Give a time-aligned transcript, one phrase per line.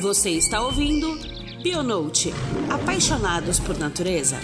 [0.00, 1.18] Você está ouvindo
[1.60, 2.32] Bionote
[2.70, 4.36] Apaixonados por Natureza.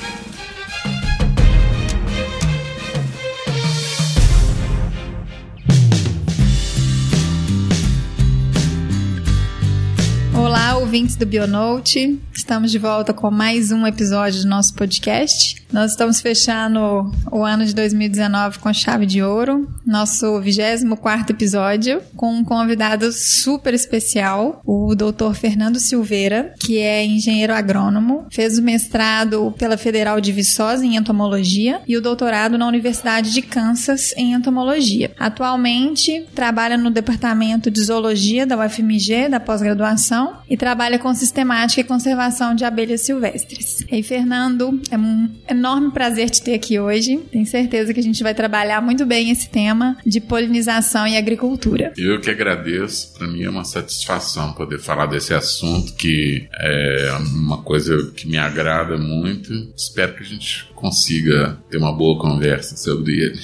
[10.36, 12.20] Olá, ouvintes do Bionote.
[12.32, 15.63] Estamos de volta com mais um episódio do nosso podcast.
[15.74, 22.32] Nós estamos fechando o ano de 2019 com chave de ouro, nosso 24 episódio, com
[22.32, 25.34] um convidado super especial, o Dr.
[25.34, 31.80] Fernando Silveira, que é engenheiro agrônomo, fez o mestrado pela Federal de Viçosa em entomologia
[31.88, 35.10] e o doutorado na Universidade de Kansas em entomologia.
[35.18, 41.84] Atualmente trabalha no departamento de zoologia da UFMG, da pós-graduação, e trabalha com sistemática e
[41.84, 43.84] conservação de abelhas silvestres.
[43.90, 45.28] E Fernando, é um
[45.64, 47.16] enorme prazer te ter aqui hoje.
[47.32, 51.94] Tenho certeza que a gente vai trabalhar muito bem esse tema de polinização e agricultura.
[51.96, 53.14] Eu que agradeço.
[53.16, 58.36] Para mim é uma satisfação poder falar desse assunto que é uma coisa que me
[58.36, 59.50] agrada muito.
[59.74, 63.40] Espero que a gente consiga ter uma boa conversa sobre ele.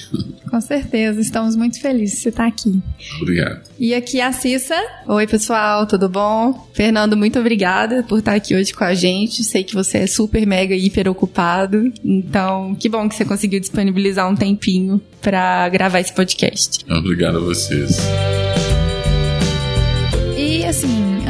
[0.47, 2.79] Com certeza, estamos muito felizes de você estar aqui.
[3.19, 3.63] Obrigado.
[3.79, 4.75] E aqui a Cissa.
[5.07, 6.69] Oi, pessoal, tudo bom?
[6.71, 9.43] Fernando, muito obrigada por estar aqui hoje com a gente.
[9.43, 11.91] Sei que você é super, mega, hiper ocupado.
[12.05, 16.85] Então, que bom que você conseguiu disponibilizar um tempinho para gravar esse podcast.
[16.87, 17.97] Obrigado a vocês.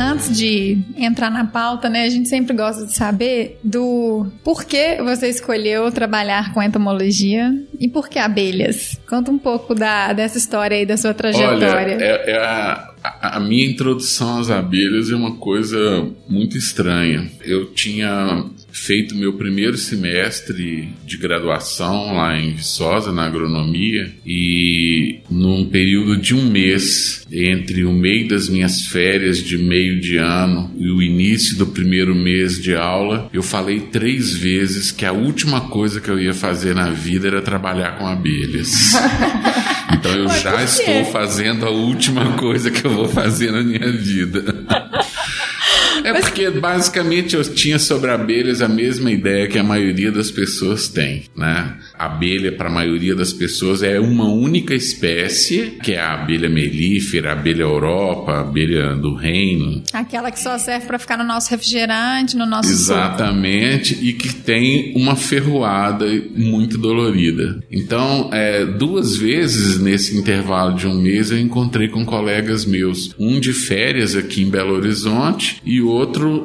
[0.02, 5.30] Antes de entrar na pauta, né, a gente sempre gosta de saber do porquê você
[5.30, 9.00] escolheu trabalhar com entomologia e por que abelhas.
[9.08, 11.96] Conta um pouco da, dessa história aí, da sua trajetória.
[11.96, 17.30] Olha, é, é a, a minha introdução às abelhas é uma coisa muito estranha.
[17.42, 25.66] Eu tinha feito meu primeiro semestre de graduação lá em Viçosa, na agronomia, e num
[25.66, 30.90] período de um mês, entre o meio das minhas férias de meio de ano e
[30.90, 36.02] o início do primeiro mês de aula, eu falei três vezes que a última coisa
[36.02, 38.94] que eu ia fazer na vida era trabalhar com abelhas.
[39.94, 43.92] Então eu Mas já estou fazendo a última coisa que eu vou fazer na minha
[43.92, 44.44] vida.
[46.04, 50.88] É porque basicamente eu tinha sobre abelhas a mesma ideia que a maioria das pessoas
[50.88, 51.78] tem, né?
[51.98, 56.50] A abelha para a maioria das pessoas é uma única espécie, que é a abelha
[56.50, 61.24] melífera, a abelha Europa, a abelha do reino, Aquela que só serve para ficar no
[61.24, 62.94] nosso refrigerante, no nosso suco.
[62.94, 67.60] Exatamente, e que tem uma ferroada muito dolorida.
[67.72, 73.40] Então, é, duas vezes nesse intervalo de um mês eu encontrei com colegas meus, um
[73.40, 75.91] de férias aqui em Belo Horizonte e outro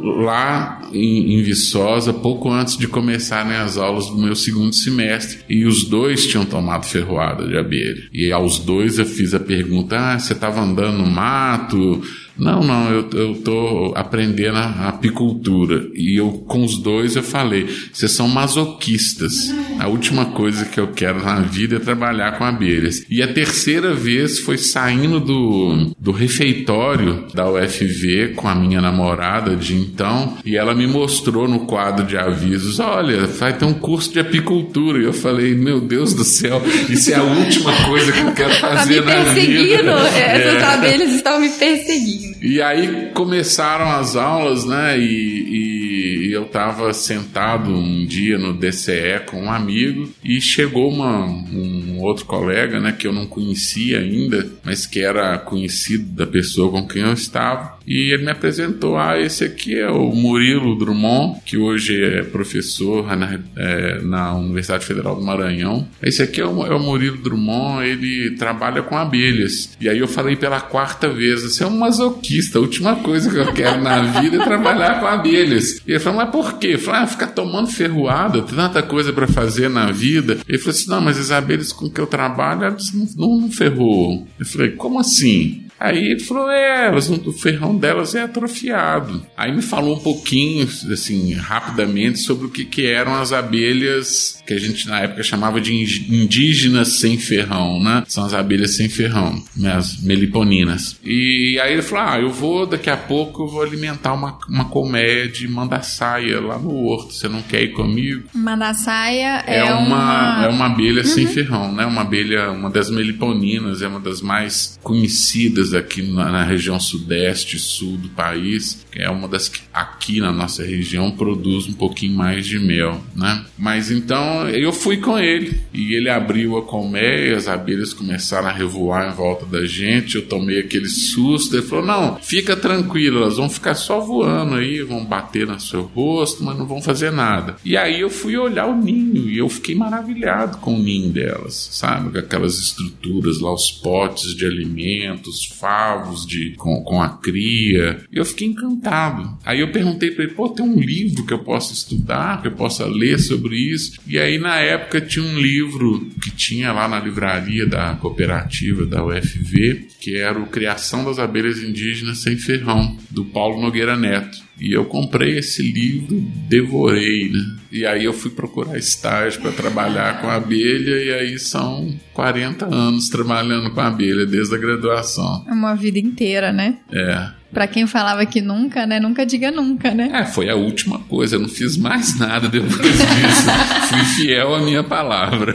[0.02, 5.40] lá em, em Viçosa, pouco antes de começarem as aulas do meu segundo semestre.
[5.48, 8.08] E os dois tinham tomado ferroada de abelha.
[8.12, 12.02] E aos dois eu fiz a pergunta: ah, você estava andando no mato?
[12.38, 15.86] Não, não, eu, eu tô aprendendo a apicultura.
[15.94, 19.32] E eu, com os dois, eu falei, vocês são masoquistas.
[19.78, 23.04] A última coisa que eu quero na vida é trabalhar com abelhas.
[23.10, 29.56] E a terceira vez foi saindo do, do refeitório da UFV com a minha namorada
[29.56, 34.12] de então, e ela me mostrou no quadro de avisos, olha, vai ter um curso
[34.12, 34.98] de apicultura.
[35.00, 38.56] E eu falei, meu Deus do céu, isso é a última coisa que eu quero
[38.60, 39.64] Tá me fazer na perseguindo.
[39.64, 39.92] vida.
[39.92, 40.64] Essas É.
[40.64, 42.25] abelhas estão me perseguindo.
[42.40, 44.98] E aí começaram as aulas, né?
[44.98, 51.24] E, e eu tava sentado um dia no DCE com um amigo e chegou uma,
[51.26, 52.92] um outro colega, né?
[52.92, 57.75] Que eu não conhecia ainda, mas que era conhecido da pessoa com quem eu estava.
[57.86, 63.16] E ele me apresentou: Ah, esse aqui é o Murilo Drummond, que hoje é professor
[63.16, 65.86] na, é, na Universidade Federal do Maranhão.
[66.02, 69.76] Esse aqui é o, é o Murilo Drummond, ele trabalha com abelhas.
[69.80, 73.36] E aí eu falei pela quarta vez: Você é um masoquista, a última coisa que
[73.36, 75.80] eu quero na vida é trabalhar com abelhas.
[75.86, 76.72] E ele falou: Mas por quê?
[76.74, 80.38] Eu falei: Ah, ficar tomando ferroada, tanta coisa para fazer na vida.
[80.48, 84.26] Ele falou assim: Não, mas as abelhas com que eu trabalho, elas não, não ferroam.
[84.38, 85.65] Eu falei: Como assim?
[85.78, 89.22] Aí ele falou, é, o ferrão delas é atrofiado.
[89.36, 94.54] Aí me falou um pouquinho, assim, rapidamente, sobre o que, que eram as abelhas que
[94.54, 98.04] a gente na época chamava de indígenas sem ferrão, né?
[98.06, 99.72] São as abelhas sem ferrão, né?
[99.72, 100.96] as meliponinas.
[101.04, 104.64] E aí ele falou, ah, eu vou, daqui a pouco, eu vou alimentar uma, uma
[104.66, 108.28] colmeia de mandaçaia lá no horto, você não quer ir comigo?
[108.34, 111.04] Mandaçaia é, É, uma, é uma abelha Uhum.
[111.08, 111.84] sem ferrão, né?
[111.84, 117.58] Uma abelha, uma das meliponinas, é uma das mais conhecidas aqui na, na região sudeste
[117.58, 122.14] sul do país, que é uma das que aqui na nossa região produz um pouquinho
[122.14, 123.44] mais de mel, né?
[123.58, 128.52] Mas então eu fui com ele e ele abriu a colmeia, as abelhas começaram a
[128.52, 133.36] revoar em volta da gente, eu tomei aquele susto, ele falou: "Não, fica tranquilo, elas
[133.36, 137.56] vão ficar só voando aí, vão bater no seu rosto, mas não vão fazer nada".
[137.64, 141.68] E aí eu fui olhar o ninho e eu fiquei maravilhado com o ninho delas,
[141.72, 142.10] sabe?
[142.10, 148.04] Com aquelas estruturas lá, os potes de alimentos, favos de com, com a cria.
[148.12, 149.38] Eu fiquei encantado.
[149.44, 152.52] Aí eu perguntei para ele, pô, tem um livro que eu possa estudar, que eu
[152.52, 154.00] possa ler sobre isso?
[154.06, 159.04] E aí na época tinha um livro que tinha lá na livraria da cooperativa da
[159.04, 164.45] UFV, que era o Criação das Abelhas Indígenas Sem Ferrão, do Paulo Nogueira Neto.
[164.58, 166.18] E eu comprei esse livro,
[166.48, 167.56] devorei, né?
[167.70, 173.10] E aí eu fui procurar estágio para trabalhar com abelha e aí são 40 anos
[173.10, 175.44] trabalhando com abelha desde a graduação.
[175.46, 176.78] É uma vida inteira, né?
[176.90, 177.28] É.
[177.52, 178.98] Pra quem falava que nunca, né?
[178.98, 180.10] Nunca diga nunca, né?
[180.12, 181.36] É, foi a última coisa.
[181.36, 183.50] Eu não fiz mais nada depois disso.
[183.88, 185.54] Fui fiel à minha palavra.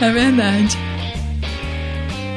[0.00, 0.76] é verdade.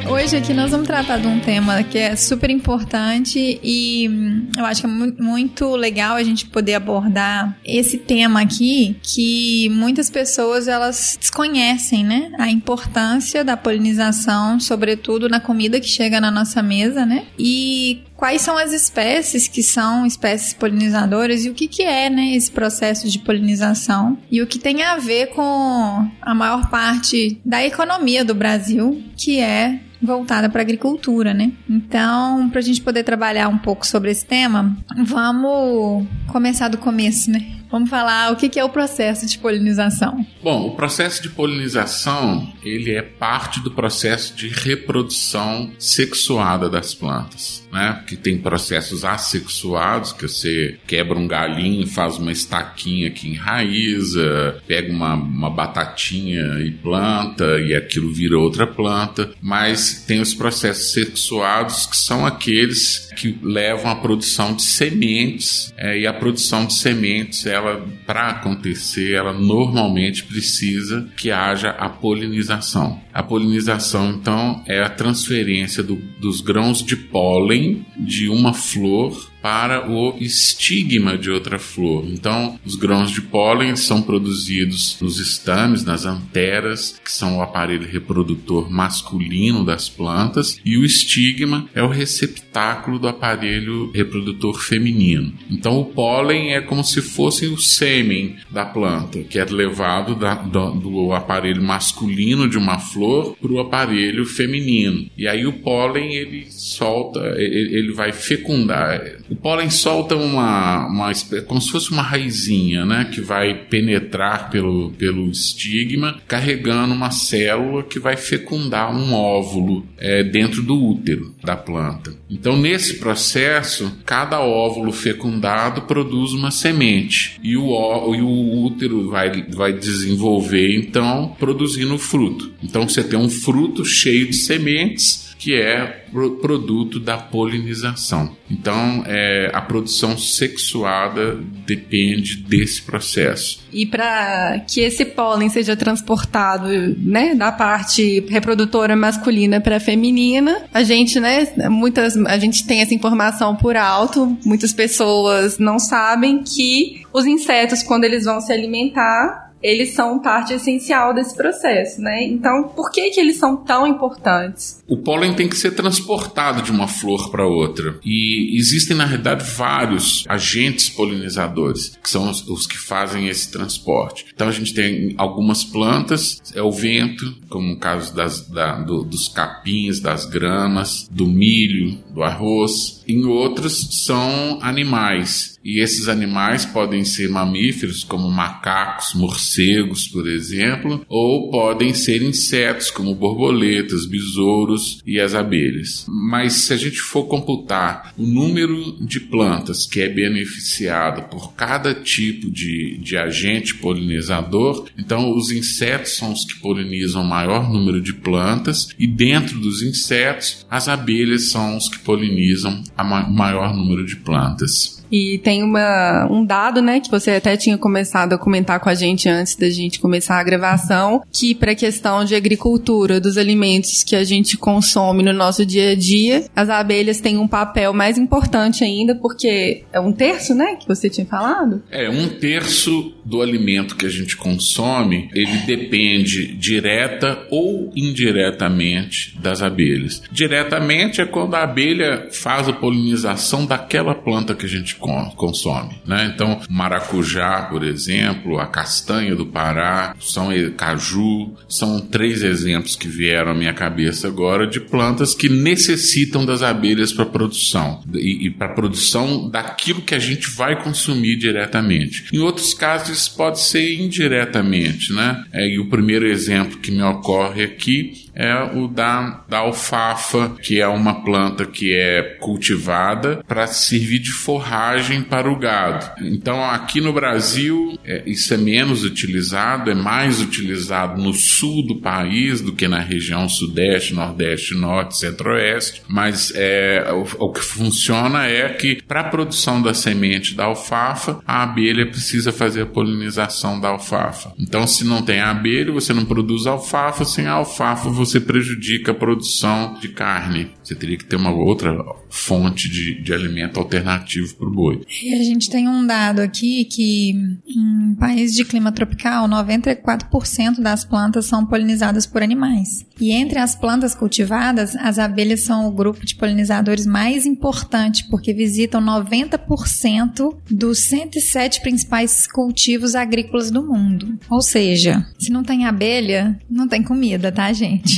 [0.06, 4.64] Hoje aqui nós vamos tratar de um tema que é super importante e hum, eu
[4.66, 10.68] acho que é muito legal a gente poder abordar esse tema aqui que muitas pessoas
[10.68, 12.30] elas desconhecem, né?
[12.38, 17.24] A importância da polinização, sobretudo na comida que chega na nossa mesa, né?
[17.38, 22.34] E quais são as espécies que são espécies polinizadoras e o que, que é né,
[22.34, 27.62] esse processo de polinização e o que tem a ver com a maior parte da
[27.62, 31.52] economia do Brasil, que é voltada para a agricultura, né?
[31.68, 34.74] Então, para a gente poder trabalhar um pouco sobre esse tema,
[35.04, 37.44] vamos começar do começo, né?
[37.70, 40.24] Vamos falar o que é o processo de polinização.
[40.42, 47.66] Bom, o processo de polinização ele é parte do processo de reprodução sexuada das plantas,
[47.72, 48.02] né?
[48.06, 54.92] Que tem processos assexuados, que você quebra um galinho, faz uma estaquinha que enraiza, pega
[54.92, 59.32] uma, uma batatinha e planta e aquilo vira outra planta.
[59.40, 65.98] Mas tem os processos sexuados que são aqueles que levam à produção de sementes é,
[65.98, 71.88] e a produção de sementes ela ela para acontecer, ela normalmente precisa que haja a
[71.88, 73.00] polinização.
[73.14, 79.90] A polinização, então, é a transferência do, dos grãos de pólen de uma flor para
[79.90, 82.06] o estigma de outra flor.
[82.08, 87.86] Então, os grãos de pólen são produzidos nos estames, nas anteras, que são o aparelho
[87.86, 95.34] reprodutor masculino das plantas, e o estigma é o receptáculo do aparelho reprodutor feminino.
[95.50, 100.36] Então, o pólen é como se fosse o sêmen da planta, que é levado da,
[100.36, 103.03] do, do aparelho masculino de uma flor
[103.40, 105.06] para o aparelho feminino.
[105.16, 111.12] E aí o pólen ele solta, ele, vai fecundar o pólen solta uma, uma
[111.46, 117.82] como se fosse uma raizinha, né, que vai penetrar pelo, pelo estigma, carregando uma célula
[117.82, 122.14] que vai fecundar um óvulo é, dentro do útero da planta.
[122.28, 129.46] Então, nesse processo, cada óvulo fecundado produz uma semente e o, e o útero vai,
[129.50, 132.52] vai desenvolver, então, produzindo fruto.
[132.62, 136.04] Então, você tem um fruto cheio de sementes que é
[136.40, 138.34] produto da polinização.
[138.50, 143.62] Então, é, a produção sexuada depende desse processo.
[143.70, 146.68] E para que esse pólen seja transportado,
[146.98, 152.94] né, da parte reprodutora masculina para feminina, a gente, né, muitas, a gente tem essa
[152.94, 154.38] informação por alto.
[154.46, 160.52] Muitas pessoas não sabem que os insetos, quando eles vão se alimentar, eles são parte
[160.52, 162.22] essencial desse processo, né?
[162.22, 164.84] Então, por que que eles são tão importantes?
[164.86, 167.98] O pólen tem que ser transportado de uma flor para outra.
[168.04, 174.26] E existem, na realidade, vários agentes polinizadores, que são os, os, que fazem esse transporte.
[174.34, 179.02] Então, a gente tem algumas plantas, é o vento, como no caso das, da, do,
[179.02, 183.02] dos capins, das gramas, do milho, do arroz.
[183.08, 191.04] Em outros, são animais e esses animais podem ser mamíferos, como macacos, morcegos, por exemplo,
[191.08, 196.04] ou podem ser insetos, como borboletas, besouros e as abelhas.
[196.08, 201.94] Mas se a gente for computar o número de plantas que é beneficiado por cada
[201.94, 208.00] tipo de, de agente polinizador, então os insetos são os que polinizam o maior número
[208.02, 214.04] de plantas, e dentro dos insetos, as abelhas são os que polinizam o maior número
[214.04, 215.03] de plantas.
[215.14, 218.94] E tem uma, um dado, né, que você até tinha começado a comentar com a
[218.94, 224.02] gente antes da gente começar a gravação, que para a questão de agricultura, dos alimentos
[224.02, 228.18] que a gente consome no nosso dia a dia, as abelhas têm um papel mais
[228.18, 231.80] importante ainda, porque é um terço, né, que você tinha falado?
[231.92, 239.62] É, um terço do alimento que a gente consome, ele depende direta ou indiretamente das
[239.62, 240.24] abelhas.
[240.32, 244.96] Diretamente é quando a abelha faz a polinização daquela planta que a gente
[245.36, 246.30] consome, né?
[246.34, 253.52] Então, maracujá, por exemplo, a castanha do Pará, são caju, são três exemplos que vieram
[253.52, 258.74] à minha cabeça agora de plantas que necessitam das abelhas para produção e, e para
[258.74, 262.26] produção daquilo que a gente vai consumir diretamente.
[262.32, 265.44] Em outros casos, pode ser indiretamente, né?
[265.52, 270.80] É, e o primeiro exemplo que me ocorre aqui é o da, da alfafa, que
[270.80, 276.10] é uma planta que é cultivada para servir de forragem para o gado.
[276.20, 282.00] Então, aqui no Brasil, é, isso é menos utilizado, é mais utilizado no sul do
[282.00, 286.02] país do que na região sudeste, nordeste, norte, centro-oeste.
[286.08, 291.40] Mas é, o, o que funciona é que, para a produção da semente da alfafa,
[291.46, 294.52] a abelha precisa fazer a polinização da alfafa.
[294.58, 299.98] Então, se não tem abelha, você não produz alfafa, sem alfafa você prejudica a produção
[300.00, 300.70] de carne.
[300.82, 301.94] Você teria que ter uma outra
[302.28, 305.02] fonte de, de alimento alternativo para o boi.
[305.22, 307.30] E a gente tem um dado aqui que
[307.66, 313.06] em países de clima tropical, 94% das plantas são polinizadas por animais.
[313.20, 318.52] E entre as plantas cultivadas, as abelhas são o grupo de polinizadores mais importante, porque
[318.52, 324.38] visitam 90% dos 107 principais cultivos agrícolas do mundo.
[324.50, 328.13] Ou seja, se não tem abelha, não tem comida, tá, gente?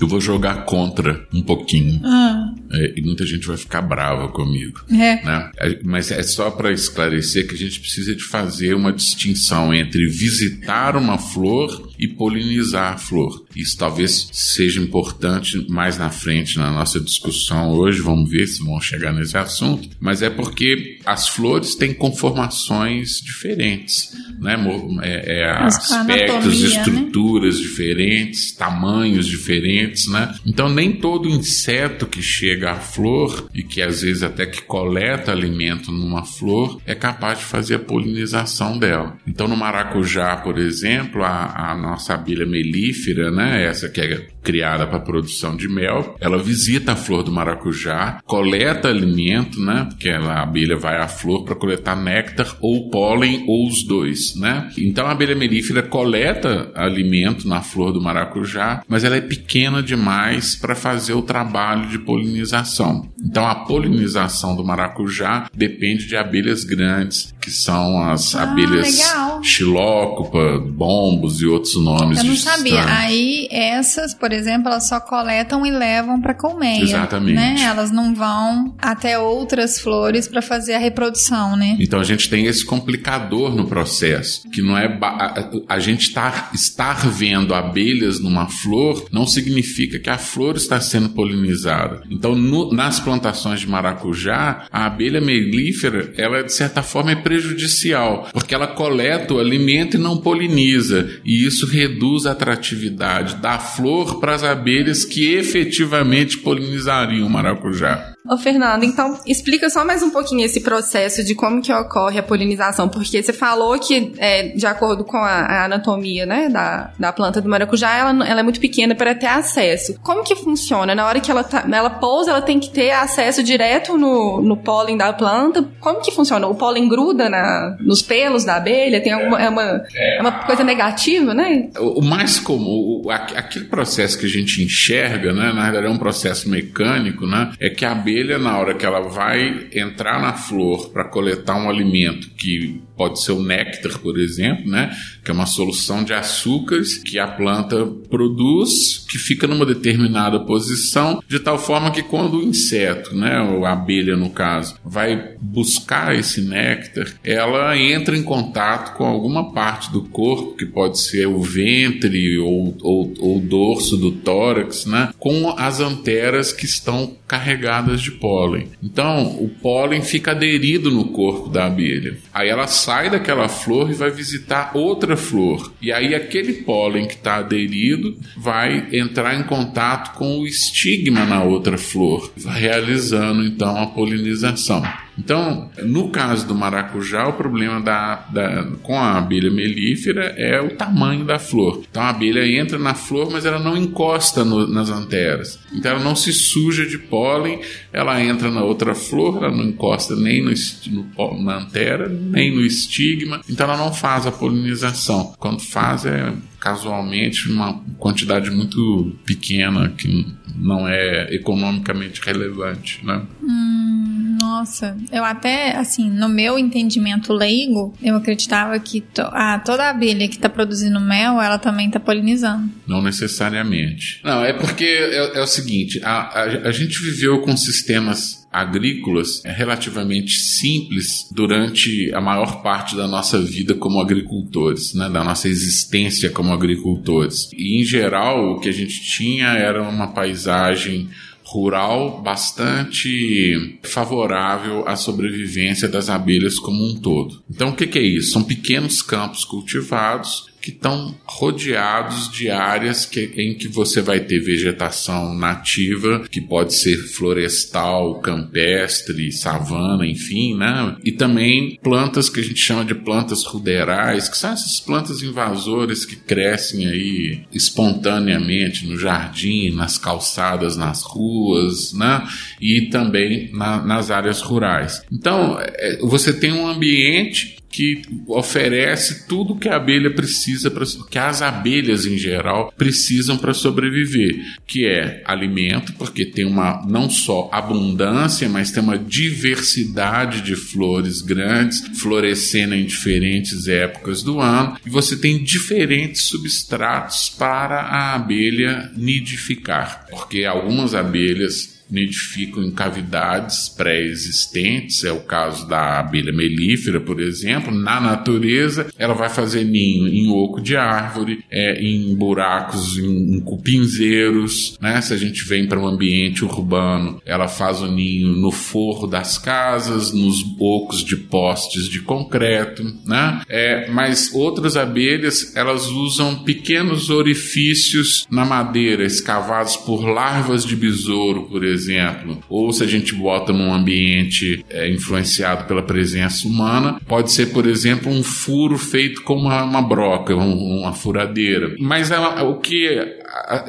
[0.00, 2.00] Eu vou jogar contra um pouquinho.
[2.04, 2.52] Ah.
[2.72, 4.80] É, e muita gente vai ficar brava comigo.
[4.90, 5.24] É.
[5.24, 5.50] Né?
[5.58, 10.06] É, mas é só para esclarecer que a gente precisa de fazer uma distinção entre
[10.06, 13.44] visitar uma flor e polinizar a flor.
[13.56, 18.80] Isso talvez seja importante mais na frente na nossa discussão hoje, vamos ver se vão
[18.80, 24.56] chegar nesse assunto, mas é porque as flores têm conformações diferentes, né?
[25.02, 26.68] É, é aspectos, né?
[26.68, 27.62] estruturas né?
[27.62, 30.34] diferentes, tamanhos diferentes, né?
[30.46, 35.32] Então nem todo inseto que chega à flor e que às vezes até que coleta
[35.32, 39.16] alimento numa flor é capaz de fazer a polinização dela.
[39.26, 43.64] Então no maracujá, por exemplo, a, a nossa abelha melífera, né?
[43.64, 48.88] Essa que é criada para produção de mel, ela visita a flor do maracujá, coleta
[48.88, 49.86] alimento, né?
[49.90, 54.70] Porque a abelha vai à flor para coletar néctar ou pólen ou os dois, né?
[54.78, 60.56] Então a abelha melífera coleta alimento na flor do maracujá, mas ela é pequena demais
[60.56, 63.06] para fazer o trabalho de polinização.
[63.22, 68.98] Então a polinização do maracujá depende de abelhas grandes, que são as ah, abelhas
[69.42, 72.18] xilócopa, bombos e outros nomes.
[72.18, 72.82] Eu não sabia.
[72.86, 76.82] Aí essas, por exemplo, elas só coletam e levam para colmeia.
[76.82, 77.34] Exatamente.
[77.34, 77.62] Né?
[77.62, 81.76] Elas não vão até outras flores para fazer a reprodução, né?
[81.80, 86.50] Então a gente tem esse complicador no processo, que não é a, a gente tá,
[86.52, 92.02] estar vendo abelhas numa flor não significa que a flor está sendo polinizada.
[92.10, 98.28] Então no, nas plantações de maracujá, a abelha melífera, ela de certa forma é prejudicial,
[98.32, 104.20] porque ela coleta o alimento e não poliniza, e isso reduz a atratividade da flor
[104.20, 108.14] para as abelhas que efetivamente polinizariam o maracujá.
[108.28, 112.22] Ô, Fernando, então explica só mais um pouquinho esse processo de como que ocorre a
[112.22, 117.10] polinização, porque você falou que, é, de acordo com a, a, anatomia né, da, da
[117.10, 119.98] planta do maracujá, ela, ela é muito pequena para ter acesso.
[120.02, 120.94] Como que funciona?
[120.94, 124.58] Na hora que ela, tá, ela pousa, ela tem que ter acesso direto no, no
[124.58, 125.66] pólen da planta?
[125.80, 126.46] Como que funciona?
[126.46, 129.00] O pólen gruda na, nos pelos da abelha?
[129.00, 131.70] Tem alguma, é uma, é uma coisa negativa, né?
[131.78, 135.90] O, o mais comum, o, aquele processo que a gente enxerga, né, na verdade é
[135.90, 140.20] um processo mecânico, né, é que a abelha abelha, na hora que ela vai entrar
[140.20, 144.94] na flor para coletar um alimento que pode ser o néctar, por exemplo, né?
[145.24, 151.22] Que é uma solução de açúcares que a planta produz, que fica numa determinada posição,
[151.26, 156.14] de tal forma que quando o inseto, né, ou a abelha no caso, vai buscar
[156.14, 161.40] esse néctar, ela entra em contato com alguma parte do corpo, que pode ser o
[161.40, 168.00] ventre ou, ou, ou o dorso do tórax, né, com as anteras que estão carregadas
[168.00, 168.68] de pólen.
[168.82, 172.16] Então, o pólen fica aderido no corpo da abelha.
[172.32, 175.70] Aí ela sai daquela flor e vai visitar outra flor.
[175.78, 181.42] E aí aquele pólen que está aderido vai entrar em contato com o estigma na
[181.42, 184.82] outra flor, realizando então a polinização.
[185.18, 190.76] Então, no caso do maracujá, o problema da, da, com a abelha melífera é o
[190.76, 191.82] tamanho da flor.
[191.90, 195.58] Então, a abelha entra na flor, mas ela não encosta no, nas anteras.
[195.72, 197.60] Então, ela não se suja de pólen,
[197.92, 200.52] ela entra na outra flor, ela não encosta nem no,
[200.90, 205.34] no, na antera, nem no estigma, então ela não faz a polinização.
[205.38, 213.22] Quando faz, é casualmente uma quantidade muito pequena que não é economicamente relevante, né?
[213.42, 219.88] Hum, nossa, eu até, assim, no meu entendimento leigo, eu acreditava que to ah, toda
[219.88, 222.70] abelha que está produzindo mel, ela também está polinizando.
[222.86, 224.20] Não necessariamente.
[224.24, 229.44] Não, é porque é, é o seguinte, a, a, a gente viveu com sistemas agrícolas
[229.44, 235.48] é relativamente simples durante a maior parte da nossa vida como agricultores, né, da nossa
[235.48, 237.50] existência como agricultores.
[237.52, 241.08] E em geral o que a gente tinha era uma paisagem
[241.50, 247.42] rural bastante favorável à sobrevivência das abelhas como um todo.
[247.48, 248.32] Então, o que, é isso?
[248.32, 254.40] São pequenos campos cultivados que estão rodeados de áreas que, em que você vai ter
[254.40, 260.96] vegetação nativa, que pode ser florestal, campestre, savana, enfim, né?
[261.04, 266.04] E também plantas que a gente chama de plantas ruderais, que são essas plantas invasoras
[266.04, 272.26] que crescem aí espontaneamente no jardim, nas calçadas, nas ruas, né?
[272.60, 275.02] E também na, nas áreas rurais.
[275.12, 281.18] Então, é, você tem um ambiente que oferece tudo que a abelha precisa, pra, que
[281.18, 287.48] as abelhas em geral precisam para sobreviver, que é alimento, porque tem uma não só
[287.52, 294.90] abundância, mas tem uma diversidade de flores grandes, florescendo em diferentes épocas do ano, e
[294.90, 305.04] você tem diferentes substratos para a abelha nidificar, porque algumas abelhas nidificam em cavidades pré-existentes,
[305.04, 307.74] é o caso da abelha melífera, por exemplo.
[307.74, 313.40] Na natureza, ela vai fazer ninho em oco de árvore, é, em buracos, em, em
[313.40, 314.76] cupinzeiros.
[314.80, 315.00] Né?
[315.00, 319.38] Se a gente vem para um ambiente urbano, ela faz o ninho no forro das
[319.38, 322.84] casas, nos ocos de postes de concreto.
[323.06, 323.40] Né?
[323.48, 331.44] É, mas outras abelhas, elas usam pequenos orifícios na madeira, escavados por larvas de besouro,
[331.44, 337.00] por exemplo exemplo, ou se a gente bota num ambiente é, influenciado pela presença humana,
[337.06, 341.74] pode ser, por exemplo, um furo feito com uma, uma broca, um, uma furadeira.
[341.78, 342.88] Mas ela, o que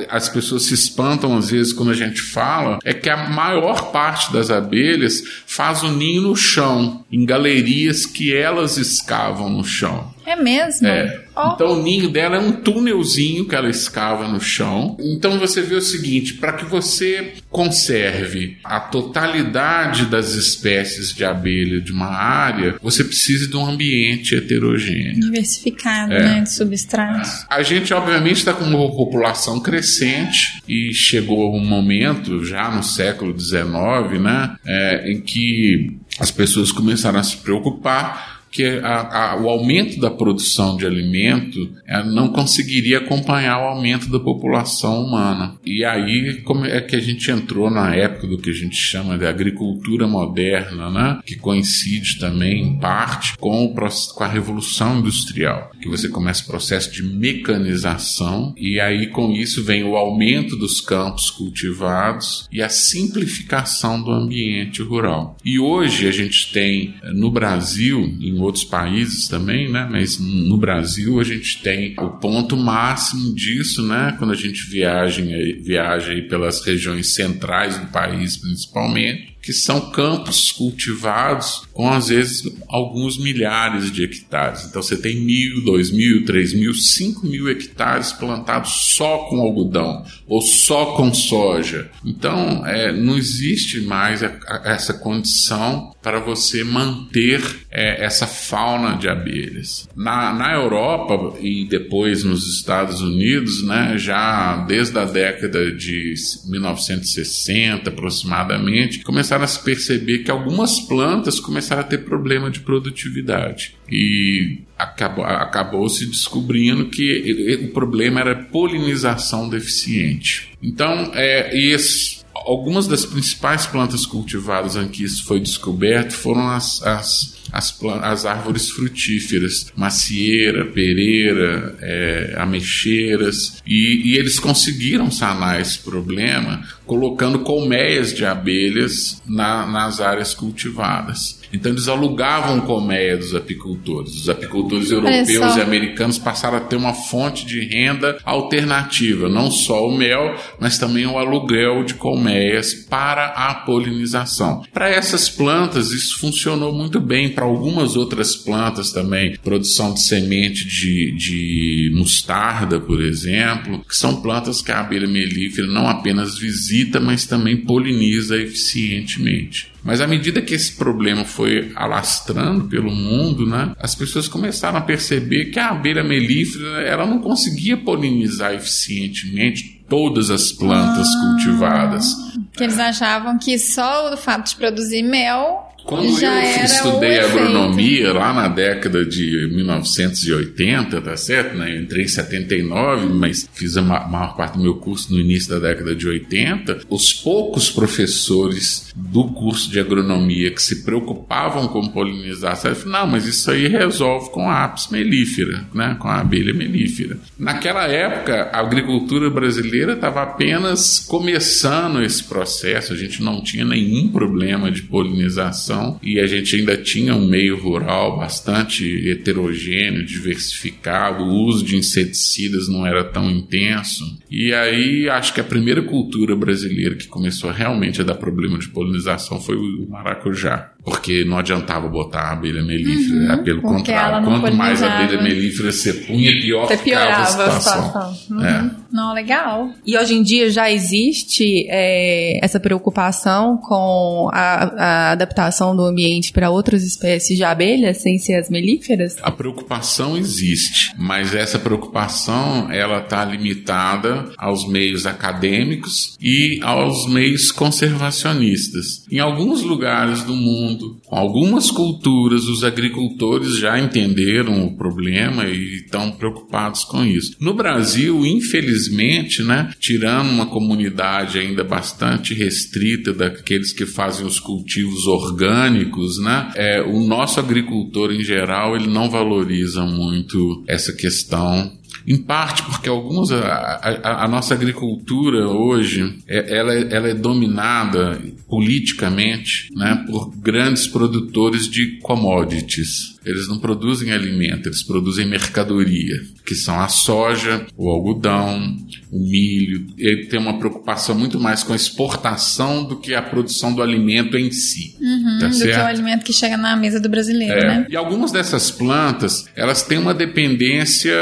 [0.10, 4.32] as pessoas se espantam às vezes quando a gente fala é que a maior parte
[4.32, 10.14] das abelhas faz o ninho no chão, em galerias que elas escavam no chão.
[10.30, 10.88] É mesmo?
[10.88, 11.24] É.
[11.36, 11.54] Oh.
[11.54, 14.96] Então o ninho dela é um túnelzinho que ela escava no chão.
[15.00, 21.82] Então você vê o seguinte: para que você conserve a totalidade das espécies de abelha
[21.82, 25.20] de uma área, você precisa de um ambiente heterogêneo.
[25.20, 26.22] Diversificado, é.
[26.22, 26.42] né?
[26.42, 27.46] De substratos.
[27.50, 33.40] A gente, obviamente, está com uma população crescente e chegou um momento, já no século
[33.40, 34.58] XIX, né?
[34.66, 40.10] É, em que as pessoas começaram a se preocupar que a, a, o aumento da
[40.10, 45.56] produção de alimento é, não conseguiria acompanhar o aumento da população humana.
[45.66, 49.18] E aí como é que a gente entrou na época do que a gente chama
[49.18, 51.20] de agricultura moderna, né?
[51.26, 56.48] que coincide também, em parte, com, o, com a Revolução Industrial, que você começa o
[56.48, 62.70] processo de mecanização, e aí com isso vem o aumento dos campos cultivados e a
[62.70, 65.38] simplificação do ambiente rural.
[65.44, 69.88] E hoje a gente tem no Brasil, em outros países também, né?
[69.90, 74.16] Mas no Brasil a gente tem o ponto máximo disso, né?
[74.18, 75.24] Quando a gente viaja,
[75.62, 83.18] viaja pelas regiões centrais do país, principalmente, que são campos cultivados com às vezes alguns
[83.18, 84.66] milhares de hectares.
[84.66, 90.04] Então você tem mil, dois mil, três mil, cinco mil hectares plantados só com algodão
[90.28, 91.90] ou só com soja.
[92.06, 94.22] Então é, não existe mais
[94.66, 99.88] essa condição para você manter é, essa fauna de abelhas.
[99.96, 106.14] Na, na Europa e depois nos Estados Unidos, né, já desde a década de
[106.48, 113.76] 1960 aproximadamente, começaram a se perceber que algumas plantas começaram a ter problema de produtividade.
[113.90, 120.50] E acabou, acabou se descobrindo que o problema era polinização deficiente.
[120.62, 126.82] Então, é, esse, algumas das principais plantas cultivadas em que isso foi descoberto foram as,
[126.84, 135.80] as as, as árvores frutíferas, macieira, pereira, é, ameixeiras, e, e, eles conseguiram sanar esse
[135.80, 141.40] problema colocando colmeias de abelhas na, nas áreas cultivadas.
[141.54, 144.16] Então eles alugavam colmeia dos apicultores.
[144.16, 149.88] Os apicultores europeus e americanos passaram a ter uma fonte de renda alternativa, não só
[149.88, 154.64] o mel, mas também o aluguel de colmeias para a polinização.
[154.74, 160.68] Para essas plantas isso funcionou muito bem, para algumas outras plantas também, produção de semente
[160.68, 167.00] de, de mostarda, por exemplo, que são plantas que a abelha melífera não apenas visita,
[167.00, 169.72] mas também poliniza eficientemente.
[169.82, 174.82] Mas à medida que esse problema foi alastrando pelo mundo, né, as pessoas começaram a
[174.82, 182.06] perceber que a abelha melífera ela não conseguia polinizar eficientemente todas as plantas ah, cultivadas.
[182.52, 188.14] Que eles achavam que só o fato de produzir mel quando Já eu estudei agronomia
[188.14, 191.58] lá na década de 1980, tá certo?
[191.58, 191.76] Né?
[191.76, 195.58] Eu entrei em 79, mas fiz a maior parte do meu curso no início da
[195.58, 196.82] década de 80.
[196.88, 203.26] Os poucos professores do curso de agronomia que se preocupavam com polinização, eu não, mas
[203.26, 205.98] isso aí resolve com a apis melífera, né?
[206.00, 207.18] com a abelha melífera.
[207.38, 214.10] Naquela época, a agricultura brasileira estava apenas começando esse processo, a gente não tinha nenhum
[214.10, 221.46] problema de polinização e a gente ainda tinha um meio rural bastante heterogêneo, diversificado, o
[221.46, 224.04] uso de inseticidas não era tão intenso.
[224.30, 228.70] E aí acho que a primeira cultura brasileira que começou realmente a dar problema de
[228.70, 234.56] polinização foi o maracujá porque não adiantava botar a abelha melífera, uhum, pelo contrário, quanto
[234.56, 237.54] mais a abelha melífera você punha, pior você ficava a situação.
[237.54, 238.38] A situação.
[238.38, 238.46] Uhum.
[238.46, 238.72] É.
[238.92, 239.70] Não, legal.
[239.86, 246.32] E hoje em dia já existe é, essa preocupação com a, a adaptação do ambiente
[246.32, 249.18] para outras espécies de abelhas, sem ser as melíferas?
[249.22, 257.52] A preocupação existe, mas essa preocupação ela está limitada aos meios acadêmicos e aos meios
[257.52, 259.06] conservacionistas.
[259.12, 261.02] Em alguns lugares do mundo mundo.
[261.10, 267.36] Algumas culturas, os agricultores já entenderam o problema e estão preocupados com isso.
[267.40, 275.08] No Brasil, infelizmente, né, tirando uma comunidade ainda bastante restrita daqueles que fazem os cultivos
[275.08, 282.18] orgânicos, né, é, o nosso agricultor em geral ele não valoriza muito essa questão em
[282.18, 288.20] parte porque algumas a, a, a nossa agricultura hoje é, ela, é, ela é dominada
[288.48, 293.19] politicamente né, por grandes produtores de commodities.
[293.26, 298.78] Eles não produzem alimento, eles produzem mercadoria, que são a soja, o algodão,
[299.12, 299.88] o milho.
[299.98, 304.38] Ele tem uma preocupação muito mais com a exportação do que a produção do alimento
[304.38, 304.96] em si.
[305.00, 305.74] Uhum, tá do certo?
[305.74, 307.68] que o alimento que chega na mesa do brasileiro, é.
[307.68, 307.88] né?
[307.90, 311.14] E algumas dessas plantas, elas têm uma dependência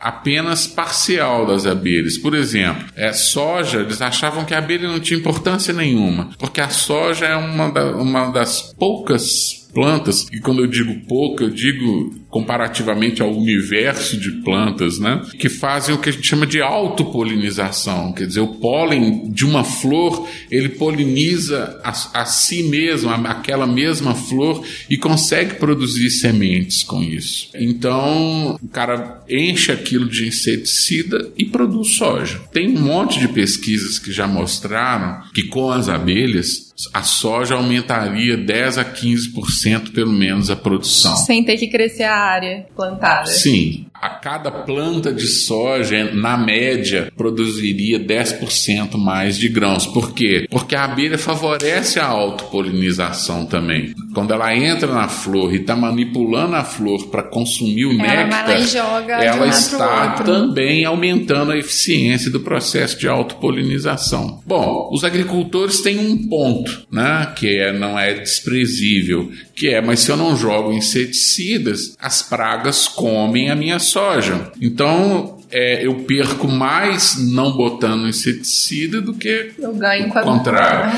[0.00, 2.18] apenas parcial das abelhas.
[2.18, 6.68] Por exemplo, é, soja, eles achavam que a abelha não tinha importância nenhuma, porque a
[6.68, 12.14] soja é uma, da, uma das poucas plantas, e quando eu digo pouco, eu digo
[12.32, 18.10] comparativamente ao universo de plantas, né, que fazem o que a gente chama de autopolinização,
[18.10, 21.90] quer dizer, o pólen de uma flor, ele poliniza a,
[22.22, 27.50] a si mesmo, aquela mesma flor, e consegue produzir sementes com isso.
[27.54, 32.40] Então, o cara enche aquilo de inseticida e produz soja.
[32.50, 38.36] Tem um monte de pesquisas que já mostraram que com as abelhas a soja aumentaria
[38.36, 41.14] 10 a 15% pelo menos a produção.
[41.16, 43.26] Sem ter que crescer a área plantada.
[43.26, 49.86] Sim a cada planta de soja, na média, produziria 10% mais de grãos.
[49.86, 50.44] Por quê?
[50.50, 53.94] Porque a abelha favorece a autopolinização também.
[54.12, 58.60] Quando ela entra na flor e está manipulando a flor para consumir o ela néctar,
[58.62, 64.42] joga ela está também aumentando a eficiência do processo de autopolinização.
[64.44, 70.00] Bom, os agricultores têm um ponto, né, que é, não é desprezível, que é, mas
[70.00, 74.50] se eu não jogo inseticidas, as pragas comem a minha soja.
[74.60, 80.92] Então, é, eu perco mais não botando inseticida do que eu ganho o contrário.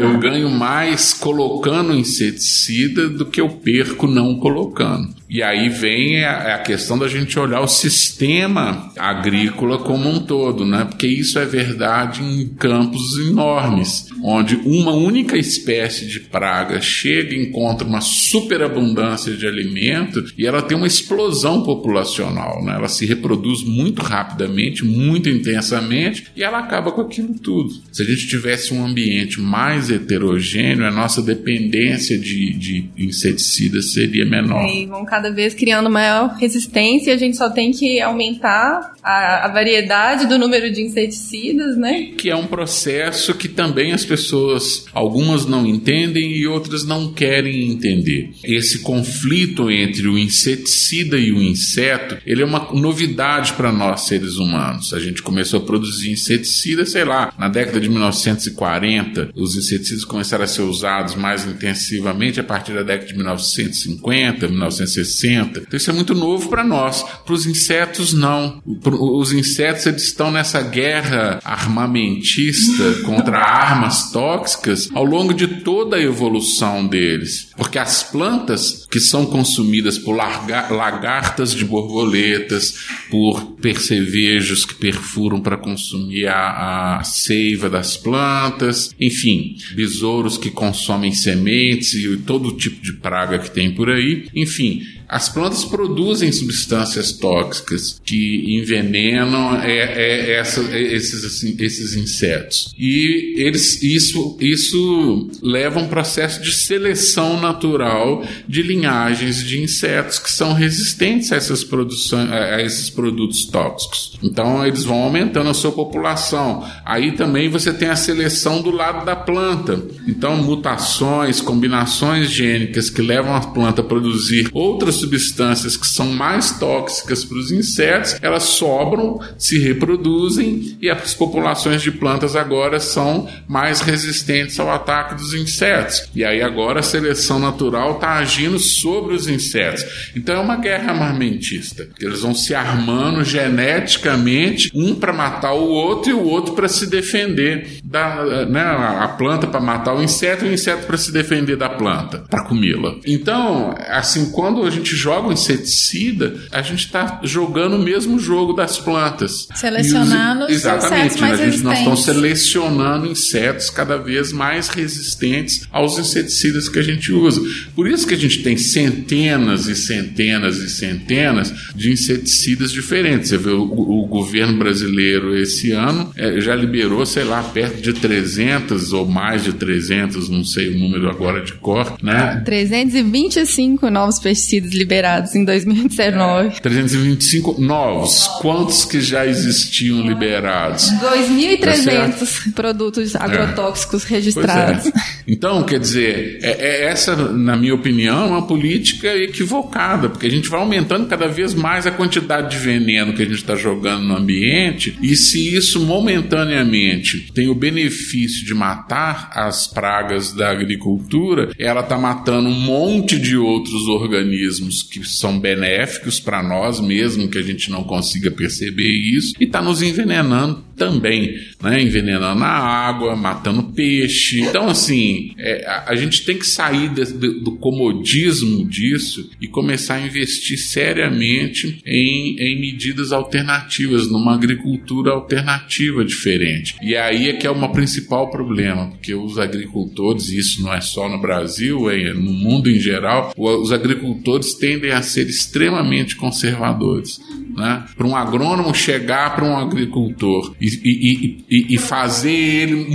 [0.00, 5.18] eu, eu ganho mais colocando inseticida do que eu perco não colocando.
[5.30, 10.64] E aí vem a, a, questão da gente olhar o sistema agrícola como um todo,
[10.64, 10.86] né?
[10.86, 17.46] Porque isso é verdade em campos enormes, onde uma única espécie de praga chega e
[17.46, 22.76] encontra uma superabundância de alimento e ela tem uma explosão populacional, né?
[22.76, 27.70] Ela se reproduz muito muito rapidamente, muito intensamente, e ela acaba com aquilo tudo.
[27.92, 34.24] Se a gente tivesse um ambiente mais heterogêneo, a nossa dependência de, de inseticidas seria
[34.24, 34.64] menor.
[34.68, 39.48] E vão cada vez criando maior resistência, a gente só tem que aumentar a, a
[39.48, 42.10] variedade do número de inseticidas, né?
[42.16, 47.70] Que é um processo que também as pessoas, algumas não entendem e outras não querem
[47.70, 48.30] entender.
[48.44, 54.36] Esse conflito entre o inseticida e o inseto, ele é uma novidade para nós seres
[54.36, 54.92] humanos.
[54.92, 60.44] A gente começou a produzir inseticida, sei lá, na década de 1940, os inseticidas começaram
[60.44, 65.60] a ser usados mais intensivamente a partir da década de 1950, 1960.
[65.60, 67.02] Então isso é muito novo para nós.
[67.24, 68.62] Para os insetos não.
[68.64, 76.02] Os insetos eles estão nessa guerra armamentista contra armas tóxicas ao longo de toda a
[76.02, 77.50] evolução deles.
[77.56, 85.58] Porque as plantas que são consumidas por lagartas de borboletas, por percevejos que perfuram para
[85.58, 92.94] consumir a, a seiva das plantas, enfim, besouros que consomem sementes e todo tipo de
[92.94, 100.38] praga que tem por aí, enfim, as plantas produzem substâncias tóxicas que envenenam é, é,
[100.38, 102.74] essa, é, esses, assim, esses insetos.
[102.78, 110.18] E eles, isso, isso leva a um processo de seleção natural de linhagens de insetos
[110.18, 114.18] que são resistentes a, essas produções, a esses produtos tóxicos.
[114.22, 116.66] Então eles vão aumentando a sua população.
[116.84, 119.82] Aí também você tem a seleção do lado da planta.
[120.06, 126.58] Então mutações, combinações gênicas que levam a planta a produzir outras substâncias que são mais
[126.58, 133.28] tóxicas para os insetos, elas sobram, se reproduzem e as populações de plantas agora são
[133.46, 136.08] mais resistentes ao ataque dos insetos.
[136.14, 139.84] E aí agora a seleção natural está agindo sobre os insetos.
[140.14, 141.88] Então é uma guerra armamentista.
[142.00, 146.86] Eles vão se armando geneticamente, um para matar o outro e o outro para se
[146.86, 151.56] defender da, né, a planta para matar o inseto e o inseto para se defender
[151.56, 152.96] da planta, para comê-la.
[153.06, 158.52] Então, assim, quando a gente joga um inseticida, a gente está jogando o mesmo jogo
[158.52, 159.48] das plantas.
[159.54, 165.66] Selecionando os, exatamente, insetos mais a gente, Nós estamos selecionando insetos cada vez mais resistentes
[165.70, 167.40] aos inseticidas que a gente usa.
[167.74, 173.28] Por isso que a gente tem centenas e centenas e centenas de inseticidas diferentes.
[173.28, 177.92] Você vê o, o governo brasileiro esse ano é, já liberou, sei lá, perto de
[177.92, 182.42] 300 ou mais de 300, não sei o número agora de cor, né?
[182.44, 186.56] 325 novos pesticidas liberados em 2019.
[186.56, 188.26] É, 325 novos.
[188.40, 190.90] Quantos que já existiam liberados?
[191.00, 194.08] 2.300 tá produtos agrotóxicos é.
[194.08, 194.86] registrados.
[194.86, 194.92] É.
[195.26, 200.48] Então, quer dizer, é, é essa, na minha opinião, uma política equivocada, porque a gente
[200.48, 204.16] vai aumentando cada vez mais a quantidade de veneno que a gente está jogando no
[204.16, 211.80] ambiente, e se isso momentaneamente tem o benefício de matar as pragas da agricultura, ela
[211.80, 217.42] está matando um monte de outros organismos que são benéficos para nós, mesmo que a
[217.42, 221.82] gente não consiga perceber isso, e está nos envenenando também, né?
[221.82, 224.40] envenenando a água, matando peixe.
[224.40, 229.48] Então, assim, é, a, a, gente tem que sair de, de, do comodismo disso e
[229.48, 236.76] começar a investir seriamente em, em medidas alternativas, numa agricultura alternativa diferente.
[236.80, 240.80] E aí é que é o principal problema, porque os agricultores, e isso não é
[240.80, 247.18] só no Brasil, é no mundo em geral, os agricultores tendem a ser extremamente conservadores.
[247.58, 247.84] Né?
[247.96, 252.86] Para um agrônomo chegar para um agricultor e, e, e, e fazer ele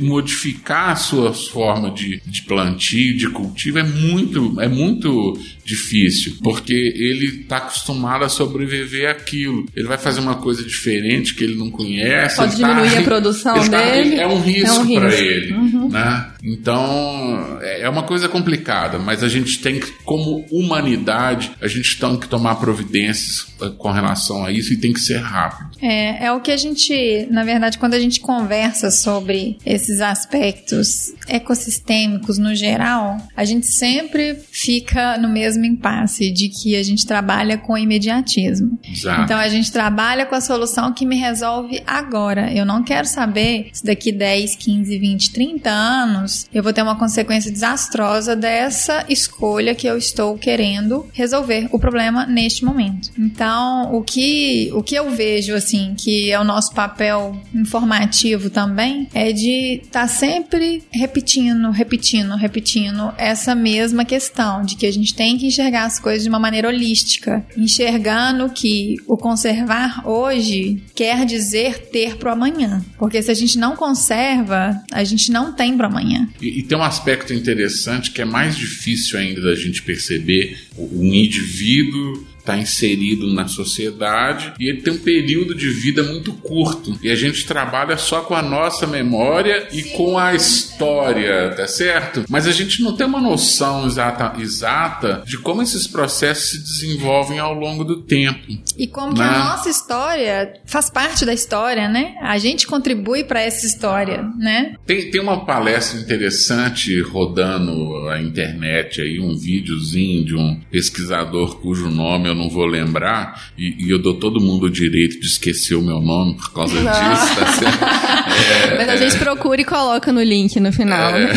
[0.00, 6.74] modificar a sua forma de, de plantio, de cultivo, é muito, é muito difícil, porque
[6.74, 9.66] ele está acostumado a sobreviver aquilo.
[9.76, 12.36] Ele vai fazer uma coisa diferente que ele não conhece.
[12.36, 14.14] Pode diminuir tá, a produção ele tá, dele.
[14.16, 15.00] É um risco, é um risco.
[15.00, 15.52] para ele.
[15.52, 15.88] Uhum.
[15.88, 16.26] Né?
[16.42, 22.16] Então, é uma coisa complicada, mas a gente tem que, como humanidade, a gente tem
[22.18, 25.70] que tomar providências eh, com relação a isso e tem que ser rápido.
[25.82, 31.12] É, é o que a gente, na verdade, quando a gente conversa sobre esses aspectos
[31.28, 37.58] ecossistêmicos no geral, a gente sempre fica no mesmo impasse de que a gente trabalha
[37.58, 38.78] com imediatismo.
[38.84, 39.22] Exato.
[39.22, 42.52] Então a gente trabalha com a solução que me resolve agora.
[42.52, 46.82] Eu não quero saber se daqui 10, 15, 20, 30 anos anos, eu vou ter
[46.82, 53.10] uma consequência desastrosa dessa escolha que eu estou querendo resolver o problema neste momento.
[53.18, 59.08] Então, o que, o que eu vejo, assim, que é o nosso papel informativo também,
[59.12, 65.14] é de estar tá sempre repetindo, repetindo, repetindo essa mesma questão de que a gente
[65.14, 71.24] tem que enxergar as coisas de uma maneira holística, enxergando que o conservar hoje quer
[71.24, 72.84] dizer ter pro amanhã.
[72.98, 76.19] Porque se a gente não conserva, a gente não tem pro amanhã.
[76.40, 80.58] E, e tem um aspecto interessante que é mais difícil ainda da gente perceber.
[80.76, 86.98] Um indivíduo está inserido na sociedade e ele tem um período de vida muito curto.
[87.02, 92.24] E a gente trabalha só com a nossa memória e com a história, tá certo?
[92.28, 97.38] Mas a gente não tem uma noção exata, exata de como esses processos se desenvolvem
[97.38, 98.40] ao longo do tempo.
[98.76, 99.38] E como que a né?
[99.38, 102.14] nossa história faz parte da história, né?
[102.22, 104.74] A gente contribui para essa história, né?
[104.86, 111.90] Tem, tem uma palestra interessante rodando a internet aí, um videozinho de um pesquisador cujo
[111.90, 115.74] nome eu não vou lembrar, e, e, eu dou todo mundo o direito de esquecer
[115.74, 116.92] o meu nome por causa não.
[116.92, 118.20] disso, tá?
[118.30, 121.12] É, Mas a gente é, procura e coloca no link no final.
[121.14, 121.32] É,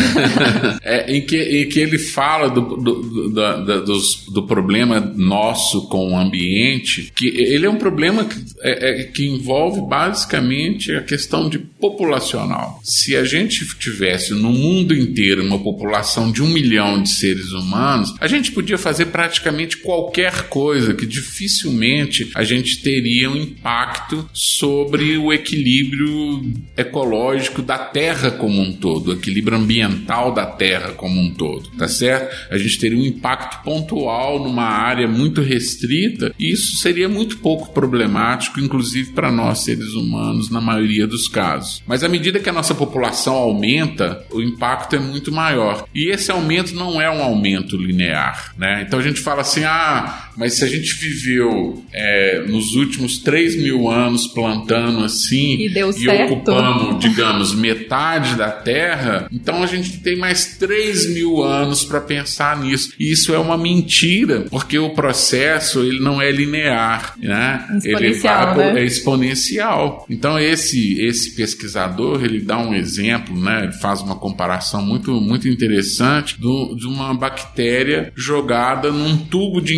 [0.82, 4.00] é, em, que, em que ele fala do, do, do, do,
[4.32, 9.26] do problema nosso com o ambiente, que ele é um problema que, é, é, que
[9.26, 12.80] envolve basicamente a questão de populacional.
[12.82, 18.14] Se a gente tivesse no mundo inteiro uma população de um milhão de seres humanos,
[18.20, 25.16] a gente podia fazer praticamente qualquer coisa que dificilmente a gente teria um impacto sobre
[25.16, 31.32] o equilíbrio ecológico da Terra como um todo, o equilíbrio ambiental da Terra como um
[31.32, 32.34] todo, tá certo?
[32.50, 37.72] A gente teria um impacto pontual numa área muito restrita e isso seria muito pouco
[37.72, 41.82] problemático, inclusive para nós seres humanos, na maioria dos casos.
[41.86, 45.86] Mas à medida que a nossa população aumenta, o impacto é muito maior.
[45.94, 48.84] E esse aumento não é um aumento linear, né?
[48.86, 53.56] Então a gente fala assim, ah, mas se a gente viveu é, nos últimos 3
[53.56, 59.98] mil anos plantando assim e, deu e ocupando, digamos, metade da terra, então a gente
[59.98, 62.92] tem mais 3 mil anos para pensar nisso.
[62.98, 67.64] E isso é uma mentira, porque o processo ele não é linear, né?
[67.84, 68.80] Ele vai, né?
[68.80, 70.04] é exponencial.
[70.08, 73.64] Então esse esse pesquisador ele dá um exemplo, né?
[73.64, 79.76] Ele faz uma comparação muito muito interessante do, de uma bactéria jogada num tubo de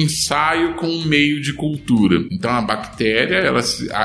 [0.75, 2.25] com um meio de cultura.
[2.31, 3.61] Então a bactéria ela,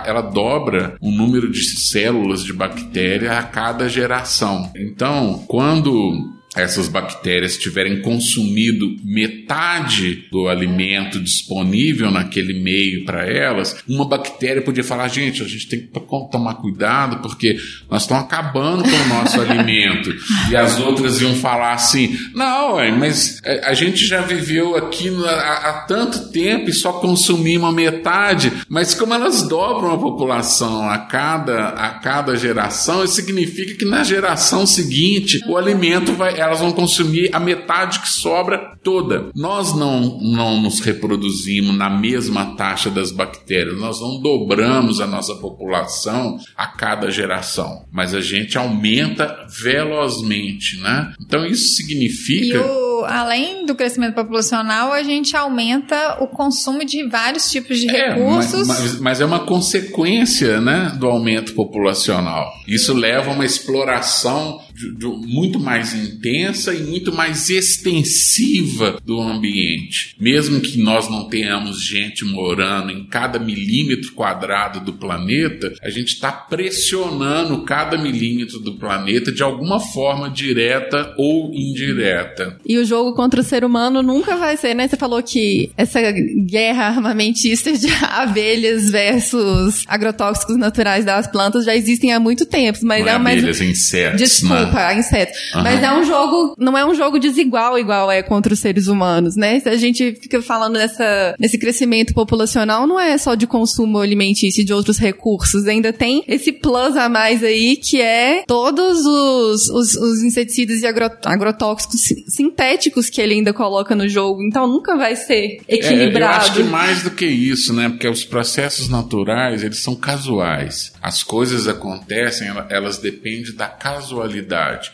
[0.06, 4.72] ela dobra o número de células de bactéria a cada geração.
[4.76, 14.06] Então, quando essas bactérias tiverem consumido metade do alimento disponível naquele meio para elas, uma
[14.06, 15.88] bactéria podia falar: gente, a gente tem que
[16.30, 17.58] tomar cuidado porque
[17.90, 20.14] nós estamos acabando com o nosso alimento.
[20.50, 25.86] E as outras iam falar assim: não, mas é, a gente já viveu aqui há,
[25.88, 31.92] tanto tempo e só consumimos metade, mas como elas dobram a população a cada, a
[31.92, 37.40] cada geração, isso significa que na geração seguinte o alimento vai elas vão consumir a
[37.40, 39.30] metade que sobra toda.
[39.36, 45.36] Nós não, não nos reproduzimos na mesma taxa das bactérias, nós não dobramos a nossa
[45.36, 51.14] população a cada geração, mas a gente aumenta velozmente, né?
[51.20, 52.60] Então isso significa.
[53.06, 58.68] Além do crescimento populacional, a gente aumenta o consumo de vários tipos de é, recursos.
[58.68, 62.52] Mas, mas, é uma consequência né, do aumento populacional.
[62.68, 69.20] Isso leva a uma exploração de, de, muito mais intensa e muito mais extensiva do
[69.20, 70.16] ambiente.
[70.20, 76.14] Mesmo que nós não tenhamos gente morando em cada milímetro quadrado do planeta, a gente
[76.14, 82.58] está pressionando cada milímetro do planeta de alguma forma direta ou indireta.
[82.66, 84.86] E o jogo contra o ser humano nunca vai ser, né?
[84.86, 86.00] Você falou que essa
[86.46, 93.00] guerra armamentista de abelhas versus agrotóxicos naturais das plantas já existem há muito tempo, mas
[93.02, 94.20] não é, é abelhas, insetos.
[94.20, 95.32] Desculpa, desculpa, inseto.
[95.56, 95.64] Uhum.
[95.64, 99.38] Mas é um jogo, não é um jogo desigual igual é contra os seres humanos,
[99.38, 99.62] né?
[99.62, 104.62] Se a gente fica falando nessa, nesse crescimento populacional, não é só de consumo alimentício
[104.62, 105.66] e de outros recursos.
[105.66, 110.86] Ainda tem esse plus a mais aí, que é todos os, os, os inseticidas e
[110.86, 114.42] agrotóxicos sintéticos que ele ainda coloca no jogo.
[114.42, 116.34] Então nunca vai ser equilibrado.
[116.34, 117.90] É, eu acho que mais do que isso, né?
[117.90, 120.94] Porque os processos naturais, eles são casuais.
[121.02, 124.32] As coisas acontecem, elas dependem da casualidade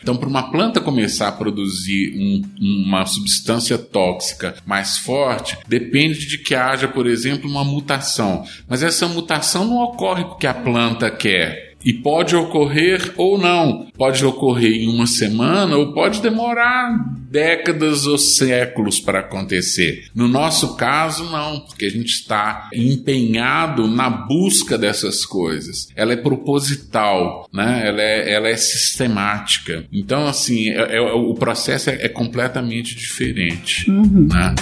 [0.02, 2.42] então, para uma planta começar a produzir um,
[2.88, 8.44] uma substância tóxica mais forte, depende de que haja, por exemplo, uma mutação.
[8.68, 13.88] Mas essa mutação não ocorre porque a planta quer E pode ocorrer ou não.
[13.98, 17.00] Pode ocorrer em uma semana ou pode demorar
[17.32, 20.10] décadas ou séculos para acontecer.
[20.14, 25.88] No nosso caso, não, porque a gente está empenhado na busca dessas coisas.
[25.96, 27.84] Ela é proposital, né?
[27.88, 29.86] ela, é, ela é sistemática.
[29.90, 33.90] Então, assim, é, é, o processo é, é completamente diferente.
[33.90, 34.28] Uhum.
[34.30, 34.56] Né?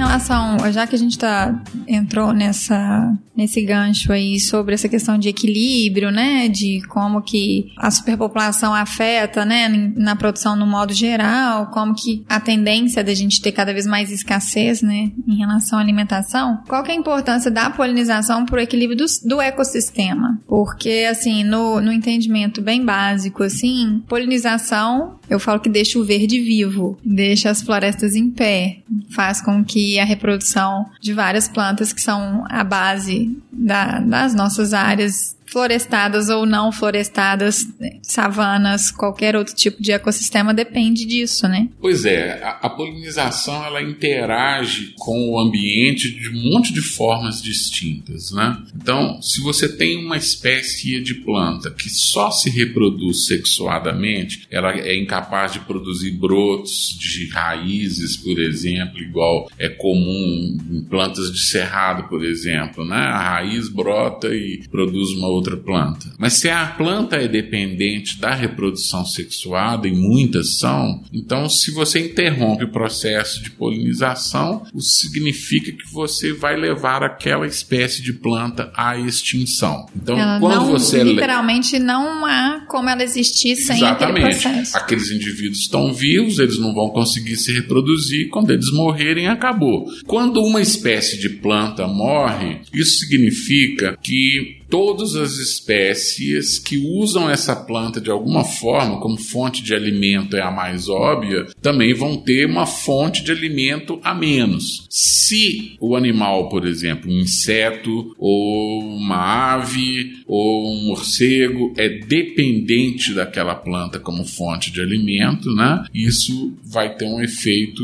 [0.00, 1.54] Relação, já que a gente tá,
[1.86, 7.90] entrou nessa, nesse gancho aí sobre essa questão de equilíbrio, né, de como que a
[7.90, 13.52] superpopulação afeta, né, na produção no modo geral, como que a tendência da gente ter
[13.52, 17.70] cada vez mais escassez, né, em relação à alimentação, qual que é a importância da
[17.70, 20.40] polinização para o equilíbrio do, do ecossistema?
[20.46, 26.40] Porque, assim, no, no entendimento bem básico, assim, polinização, eu falo que deixa o verde
[26.40, 28.82] vivo, deixa as florestas em pé,
[29.14, 34.72] faz com que a reprodução de várias plantas que são a base da, das nossas
[34.72, 37.66] áreas florestadas ou não florestadas,
[38.02, 41.68] savanas, qualquer outro tipo de ecossistema depende disso, né?
[41.80, 47.42] Pois é, a, a, polinização ela interage com o ambiente de um monte de formas
[47.42, 48.56] distintas, né?
[48.76, 54.96] Então, se você tem uma espécie de planta que só se reproduz sexuadamente, ela é
[54.96, 62.08] incapaz de produzir brotos de raízes, por exemplo, igual é comum em plantas de cerrado,
[62.08, 62.96] por exemplo, né?
[62.96, 66.12] A raiz brota e produz uma outra planta.
[66.18, 72.00] Mas se a planta é dependente da reprodução sexuada, e muitas são, então se você
[72.00, 78.70] interrompe o processo de polinização, isso significa que você vai levar aquela espécie de planta
[78.76, 79.86] à extinção.
[79.96, 84.26] Então, ela quando não, você literalmente não há como ela existir sem Exatamente.
[84.26, 84.76] aquele processo.
[84.76, 89.86] Aqueles indivíduos estão vivos, eles não vão conseguir se reproduzir, quando eles morrerem acabou.
[90.06, 97.56] Quando uma espécie de planta morre, isso significa que todas as espécies que usam essa
[97.56, 102.46] planta de alguma forma, como fonte de alimento é a mais óbvia, também vão ter
[102.46, 104.86] uma fonte de alimento a menos.
[104.88, 113.12] Se o animal, por exemplo, um inseto ou uma ave ou um morcego é dependente
[113.12, 115.84] daquela planta como fonte de alimento, né?
[115.92, 117.82] Isso vai ter um efeito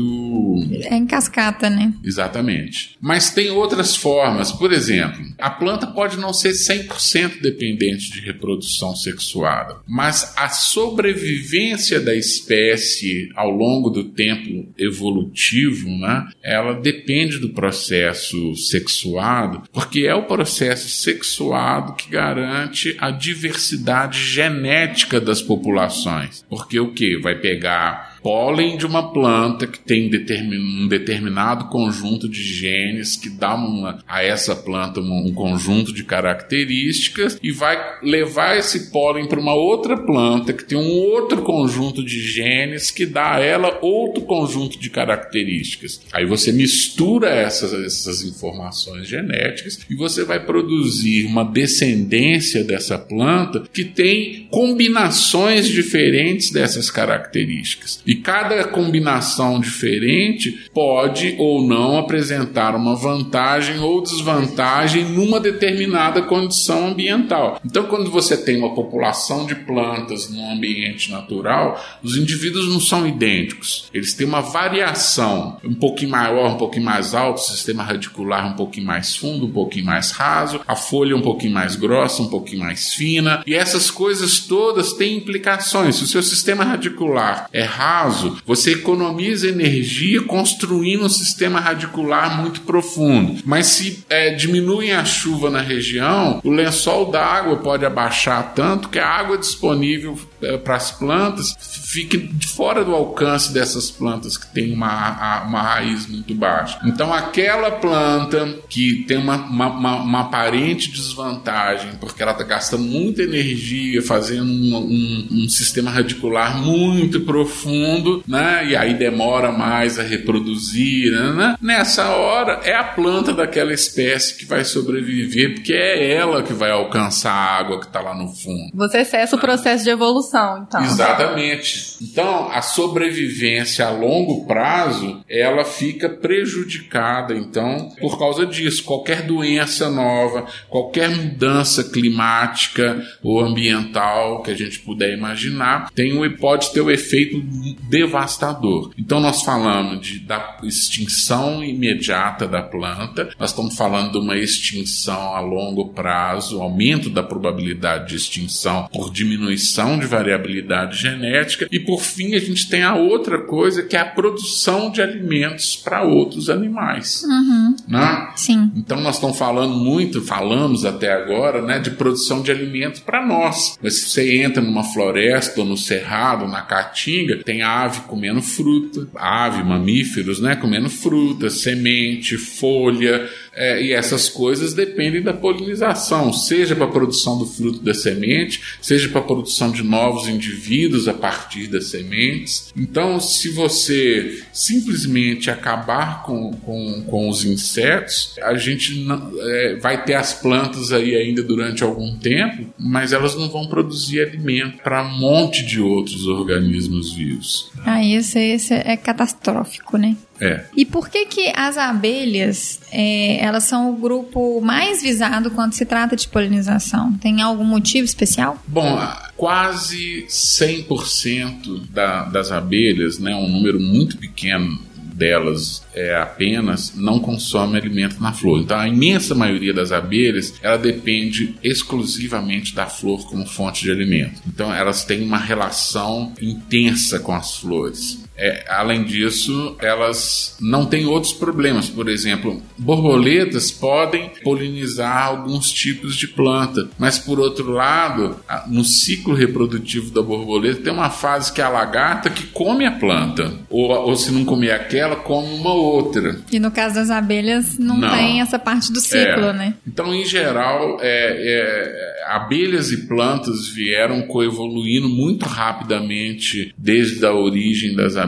[0.83, 1.93] é em cascata, né?
[2.03, 2.95] Exatamente.
[3.01, 8.21] Mas tem outras formas, por exemplo, a planta pode não ser 100 100% dependente de
[8.21, 17.39] reprodução sexuada, mas a sobrevivência da espécie ao longo do tempo evolutivo, né, ela depende
[17.39, 26.45] do processo sexuado, porque é o processo sexuado que garante a diversidade genética das populações.
[26.49, 27.17] Porque o que?
[27.17, 30.11] Vai pegar pólen de uma planta que tem
[30.53, 36.03] um determinado conjunto de genes que dá uma, a essa planta um, um conjunto de
[36.03, 42.03] características e vai levar esse pólen para uma outra planta que tem um outro conjunto
[42.03, 46.01] de genes que dá a ela outro conjunto de características.
[46.11, 53.63] Aí você mistura essas, essas informações genéticas e você vai produzir uma descendência dessa planta
[53.71, 58.03] que tem combinações diferentes dessas características.
[58.05, 66.87] E cada combinação diferente pode ou não apresentar uma vantagem ou desvantagem numa determinada condição
[66.87, 67.59] ambiental.
[67.65, 73.07] Então, quando você tem uma população de plantas num ambiente natural, os indivíduos não são
[73.07, 73.89] idênticos.
[73.93, 78.55] Eles têm uma variação um pouquinho maior, um pouquinho mais alto, o sistema radicular um
[78.55, 82.63] pouquinho mais fundo, um pouquinho mais raso, a folha um pouquinho mais grossa, um pouquinho
[82.63, 83.43] mais fina.
[83.45, 85.95] E essas coisas todas têm implicações.
[85.95, 92.41] Se o seu sistema radicular é raso, raso, você economiza energia construindo um sistema radicular
[92.41, 93.41] muito profundo.
[93.45, 98.99] Mas se é, diminui a chuva na região, o lençol d'água pode abaixar tanto que
[98.99, 104.73] a água disponível é, para as plantas fique fora do alcance dessas plantas que têm
[104.73, 106.79] uma, uma raiz muito baixa.
[106.85, 112.83] Então, aquela planta que tem uma, uma, uma, uma aparente desvantagem, porque ela está gastando
[112.83, 118.65] muita energia fazendo um, um, um sistema radicular muito profundo mundo, né?
[118.67, 121.55] E aí demora mais a reproduzir, né, né?
[121.61, 126.71] Nessa hora é a planta daquela espécie que vai sobreviver, porque é ela que vai
[126.71, 128.71] alcançar a água que está lá no fundo.
[128.73, 130.83] Você cessa o processo de evolução, então.
[130.83, 131.97] Exatamente.
[132.01, 138.83] Então, a sobrevivência a longo prazo, ela fica prejudicada, então, por causa disso.
[138.83, 146.71] Qualquer doença nova, qualquer mudança climática ou ambiental que a gente puder imaginar, tem, pode
[146.71, 147.37] ter o efeito
[147.83, 148.91] devastador.
[148.97, 155.35] Então nós falamos de, da extinção imediata da planta, nós estamos falando de uma extinção
[155.35, 162.01] a longo prazo, aumento da probabilidade de extinção por diminuição de variabilidade genética e por
[162.01, 166.49] fim a gente tem a outra coisa que é a produção de alimentos para outros
[166.49, 167.23] animais.
[167.23, 167.75] Uhum.
[167.87, 168.31] Né?
[168.35, 168.71] Sim.
[168.75, 173.77] Então nós estamos falando muito, falamos até agora, né, de produção de alimentos para nós.
[173.81, 179.07] Mas se você entra numa floresta, ou no cerrado, na caatinga, tem ave comendo fruta,
[179.15, 186.75] ave, mamíferos, né, comendo fruta, semente, folha, é, e essas coisas dependem da polinização, seja
[186.75, 191.13] para a produção do fruto da semente, seja para a produção de novos indivíduos a
[191.13, 192.71] partir das sementes.
[192.77, 200.03] Então, se você simplesmente acabar com, com, com os insetos, a gente não, é, vai
[200.05, 205.03] ter as plantas aí ainda durante algum tempo, mas elas não vão produzir alimento para
[205.03, 207.71] um monte de outros organismos vivos.
[207.83, 210.15] Ah, isso, isso é catastrófico, né?
[210.39, 210.65] É.
[210.75, 215.85] E por que que as abelhas, é, elas são o grupo mais visado quando se
[215.85, 217.13] trata de polinização?
[217.13, 218.61] Tem algum motivo especial?
[218.67, 218.99] Bom,
[219.35, 227.77] quase 100% da, das abelhas, né, um número muito pequeno delas é, apenas não consome
[227.77, 228.61] alimento na flor.
[228.61, 234.39] Então, a imensa maioria das abelhas ela depende exclusivamente da flor como fonte de alimento.
[234.47, 238.26] Então, elas têm uma relação intensa com as flores.
[238.37, 241.89] É, além disso, elas não têm outros problemas.
[241.89, 248.35] Por exemplo, borboletas podem polinizar alguns tipos de planta, mas por outro lado,
[248.67, 252.91] no ciclo reprodutivo da borboleta tem uma fase que é a lagarta que come a
[252.91, 256.39] planta, ou, ou se não comer aquela, come uma outra.
[256.51, 258.09] E no caso das abelhas, não, Não.
[258.09, 259.53] tem essa parte do ciclo, É.
[259.53, 259.73] né?
[259.87, 267.95] Então, em geral, é, é, abelhas e plantas vieram coevoluindo muito rapidamente desde a origem
[267.95, 268.26] das abelhas,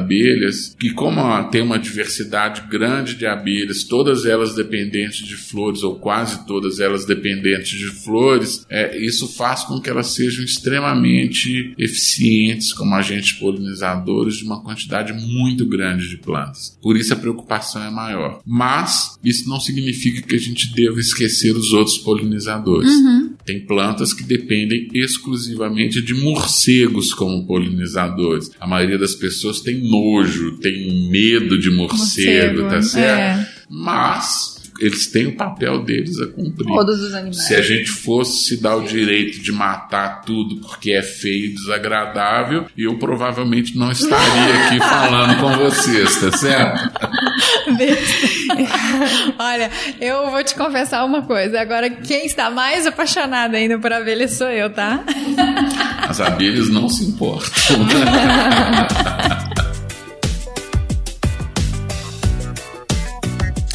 [0.82, 5.96] e como ah, tem uma diversidade grande de abelhas, todas elas dependentes de flores, ou
[6.00, 12.74] quase todas elas dependentes de flores, é, isso faz com que elas sejam extremamente eficientes
[12.74, 16.78] como agentes polinizadores de uma quantidade muito grande de plantas.
[16.82, 18.42] Por isso a preocupação é maior.
[18.46, 22.92] Mas isso não significa que a gente deva esquecer os outros polinizadores.
[23.50, 28.52] Tem plantas que dependem exclusivamente de morcegos como polinizadores.
[28.60, 33.20] A maioria das pessoas tem nojo, tem medo de morcego, Morcego, tá certo?
[33.20, 33.50] é.
[33.68, 36.68] Mas eles têm o papel deles a cumprir.
[36.68, 37.46] Todos os animais.
[37.46, 41.54] Se a gente fosse se dar o direito de matar tudo porque é feio e
[41.54, 46.92] desagradável, eu provavelmente não estaria aqui falando com vocês, tá certo?
[49.38, 49.70] Olha,
[50.00, 51.60] eu vou te confessar uma coisa.
[51.60, 55.04] Agora, quem está mais apaixonado ainda por abelhas sou eu, tá?
[56.08, 57.50] As abelhas não se importam.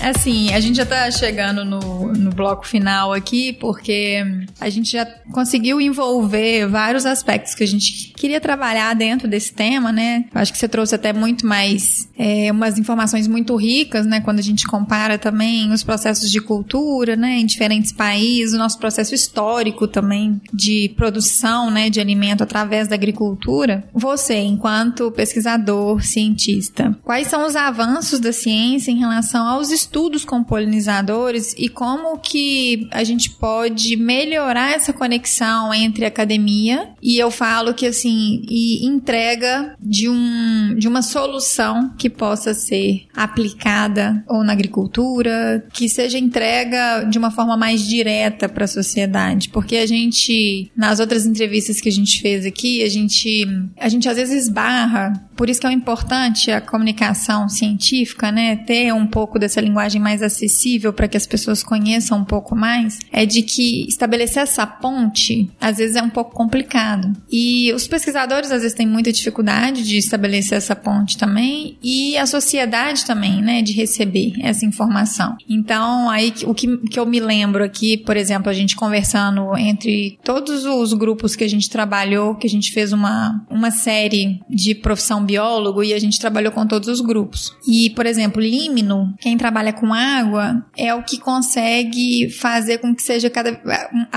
[0.05, 4.23] Assim, a gente já tá chegando no, no bloco final aqui, porque
[4.61, 9.91] a gente já conseguiu envolver vários aspectos que a gente queria trabalhar dentro desse tema,
[9.91, 10.27] né?
[10.35, 14.21] Eu acho que você trouxe até muito mais, é, umas informações muito ricas, né?
[14.21, 17.39] Quando a gente compara também os processos de cultura, né?
[17.39, 21.89] Em diferentes países, o nosso processo histórico também de produção, né?
[21.89, 23.89] De alimento através da agricultura.
[23.95, 29.94] Você, enquanto pesquisador, cientista, quais são os avanços da ciência em relação aos estudos
[30.27, 36.91] com polinizadores e como que a gente pode melhorar essa conexão entre academia.
[37.01, 43.07] E eu falo que assim e entrega de um de uma solução que possa ser
[43.15, 49.49] aplicada ou na agricultura, que seja entrega de uma forma mais direta para a sociedade,
[49.51, 53.47] porque a gente nas outras entrevistas que a gente fez aqui, a gente
[53.79, 58.93] a gente às vezes esbarra, por isso que é importante a comunicação científica, né, ter
[58.93, 63.27] um pouco dessa linguagem mais acessível para que as pessoas conheçam um pouco mais, é
[63.27, 67.13] de que estabelecer essa ponte às vezes é um pouco complicado.
[67.31, 72.27] E os pesquisadores às vezes têm muita dificuldade de estabelecer essa ponte também e a
[72.27, 75.37] sociedade também, né, de receber essa informação.
[75.49, 80.19] Então, aí o que, que eu me lembro aqui, por exemplo, a gente conversando entre
[80.25, 84.75] todos os grupos que a gente trabalhou, que a gente fez uma, uma série de
[84.75, 87.55] profissão biólogo e a gente trabalhou com todos os grupos.
[87.67, 93.03] E, por exemplo, límino, quem trabalha com água é o que consegue fazer com que
[93.03, 93.61] seja cada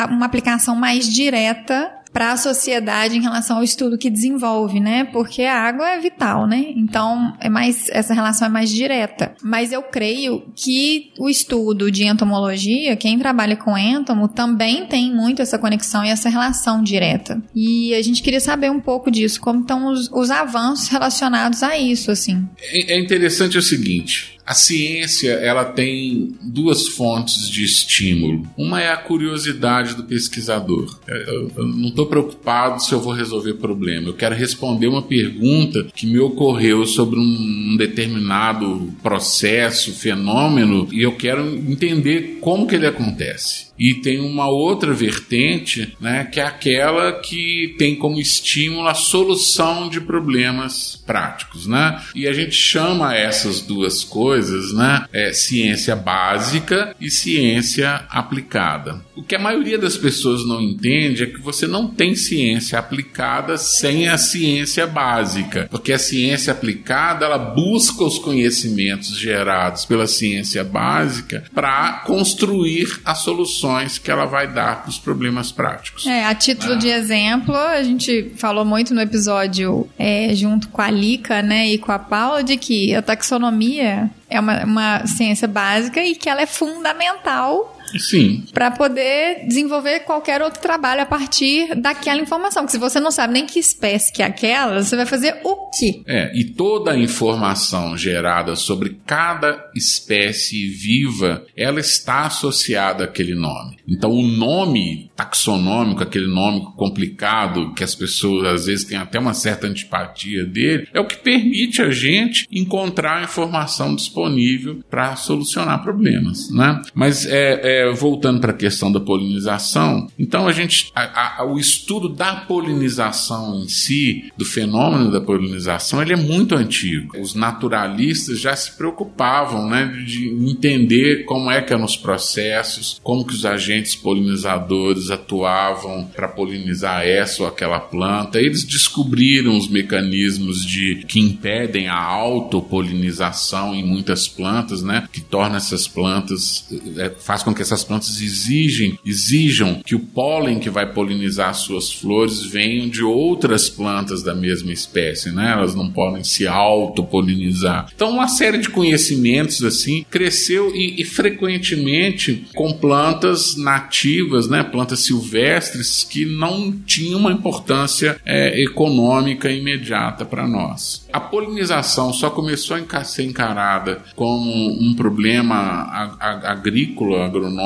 [0.09, 5.03] uma aplicação mais direta para a sociedade em relação ao estudo que desenvolve, né?
[5.03, 6.73] Porque a água é vital, né?
[6.75, 9.35] Então, é mais essa relação é mais direta.
[9.43, 15.43] Mas eu creio que o estudo de entomologia, quem trabalha com entomo, também tem muito
[15.43, 17.39] essa conexão e essa relação direta.
[17.53, 21.77] E a gente queria saber um pouco disso, como estão os, os avanços relacionados a
[21.77, 22.49] isso, assim.
[22.59, 28.47] É, é interessante o seguinte: a ciência ela tem duas fontes de estímulo.
[28.57, 30.97] Uma é a curiosidade do pesquisador.
[31.05, 34.07] Eu, eu não estou preocupado se eu vou resolver problema.
[34.07, 41.13] Eu quero responder uma pergunta que me ocorreu sobre um determinado processo, fenômeno, e eu
[41.13, 43.66] quero entender como que ele acontece.
[43.77, 49.89] E tem uma outra vertente, né, que é aquela que tem como estímulo a solução
[49.89, 52.01] de problemas práticos, né?
[52.15, 59.05] E a gente chama essas duas coisas, né, é, ciência básica e ciência aplicada.
[59.15, 63.57] O que a maioria das pessoas não entende é que você não tem ciência aplicada
[63.57, 70.63] sem a ciência básica, porque a ciência aplicada ela busca os conhecimentos gerados pela ciência
[70.63, 76.05] básica para construir as soluções soluções que ela vai dar para os problemas práticos.
[76.05, 80.89] É, a título de exemplo, a gente falou muito no episódio é, junto com a
[80.89, 86.01] Lica, né, e com a Paula, de que a taxonomia é uma, uma ciência básica
[86.03, 88.43] e que ela é fundamental Sim.
[88.53, 92.63] Para poder desenvolver qualquer outro trabalho a partir daquela informação.
[92.63, 95.69] Porque se você não sabe nem que espécie que é aquela, você vai fazer o
[95.69, 96.01] quê?
[96.05, 103.77] É, e toda a informação gerada sobre cada espécie viva, ela está associada àquele nome.
[103.87, 109.33] Então, o nome taxonômico, aquele nome complicado que as pessoas às vezes têm até uma
[109.33, 115.81] certa antipatia dele, é o que permite a gente encontrar a informação disponível para solucionar
[115.83, 116.81] problemas, né?
[116.93, 121.59] Mas é, é voltando para a questão da polinização, então a gente, a, a, o
[121.59, 127.19] estudo da polinização em si, do fenômeno da polinização, ele é muito antigo.
[127.19, 133.25] Os naturalistas já se preocupavam, né, de entender como é que eram os processos, como
[133.25, 138.39] que os agentes polinizadores atuavam para polinizar essa ou aquela planta.
[138.39, 145.57] Eles descobriram os mecanismos de que impedem a autopolinização em muitas plantas, né, que torna
[145.57, 146.67] essas plantas,
[146.97, 151.91] é, faz com que essas plantas exigem, exijam que o pólen que vai polinizar suas
[151.91, 155.51] flores venham de outras plantas da mesma espécie, né?
[155.51, 157.89] Elas não podem se autopolinizar.
[157.93, 164.63] Então, uma série de conhecimentos assim cresceu e, e frequentemente com plantas nativas, né?
[164.63, 171.05] Plantas silvestres que não tinham uma importância é, econômica imediata para nós.
[171.11, 177.56] A polinização só começou a ser encarada como um problema agrícola, agronômico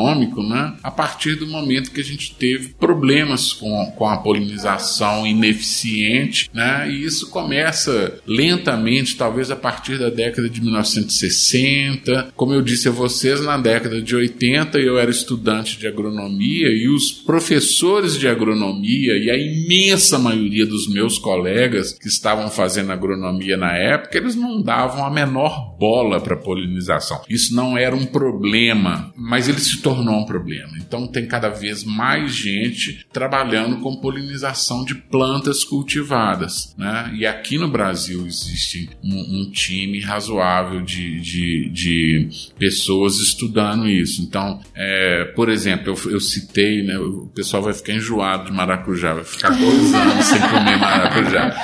[0.43, 6.49] né, a partir do momento que a gente teve problemas com, com a polinização ineficiente,
[6.53, 12.31] né, e isso começa lentamente, talvez a partir da década de 1960.
[12.35, 16.87] Como eu disse a vocês, na década de 80 eu era estudante de agronomia e
[16.87, 23.57] os professores de agronomia e a imensa maioria dos meus colegas que estavam fazendo agronomia
[23.57, 27.21] na época, eles não davam a menor bola para polinização.
[27.29, 30.71] Isso não era um problema, mas eles se tornou um problema.
[30.77, 36.73] Então tem cada vez mais gente trabalhando com polinização de plantas cultivadas.
[36.77, 37.13] Né?
[37.17, 44.21] E aqui no Brasil existe um, um time razoável de, de, de, pessoas estudando isso.
[44.21, 49.13] Então, é, por exemplo, eu, eu, citei, né, o pessoal vai ficar enjoado de maracujá,
[49.13, 51.55] vai ficar dois anos sem comer maracujá.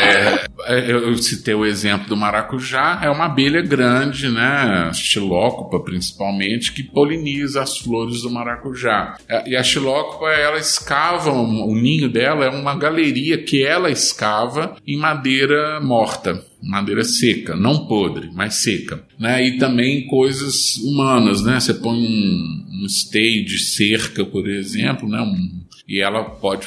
[0.00, 6.82] É, eu citei o exemplo do maracujá, é uma abelha grande, né, xilócopa principalmente, que
[6.82, 9.16] poliniza as flores do maracujá.
[9.28, 14.76] É, e a xilócopa, ela escava, o ninho dela é uma galeria que ela escava
[14.86, 19.46] em madeira morta madeira seca, não podre, mas seca, né?
[19.46, 21.60] E também coisas humanas, né?
[21.60, 25.20] Você põe um, um stay de cerca, por exemplo, né?
[25.20, 26.66] Um, e ela pode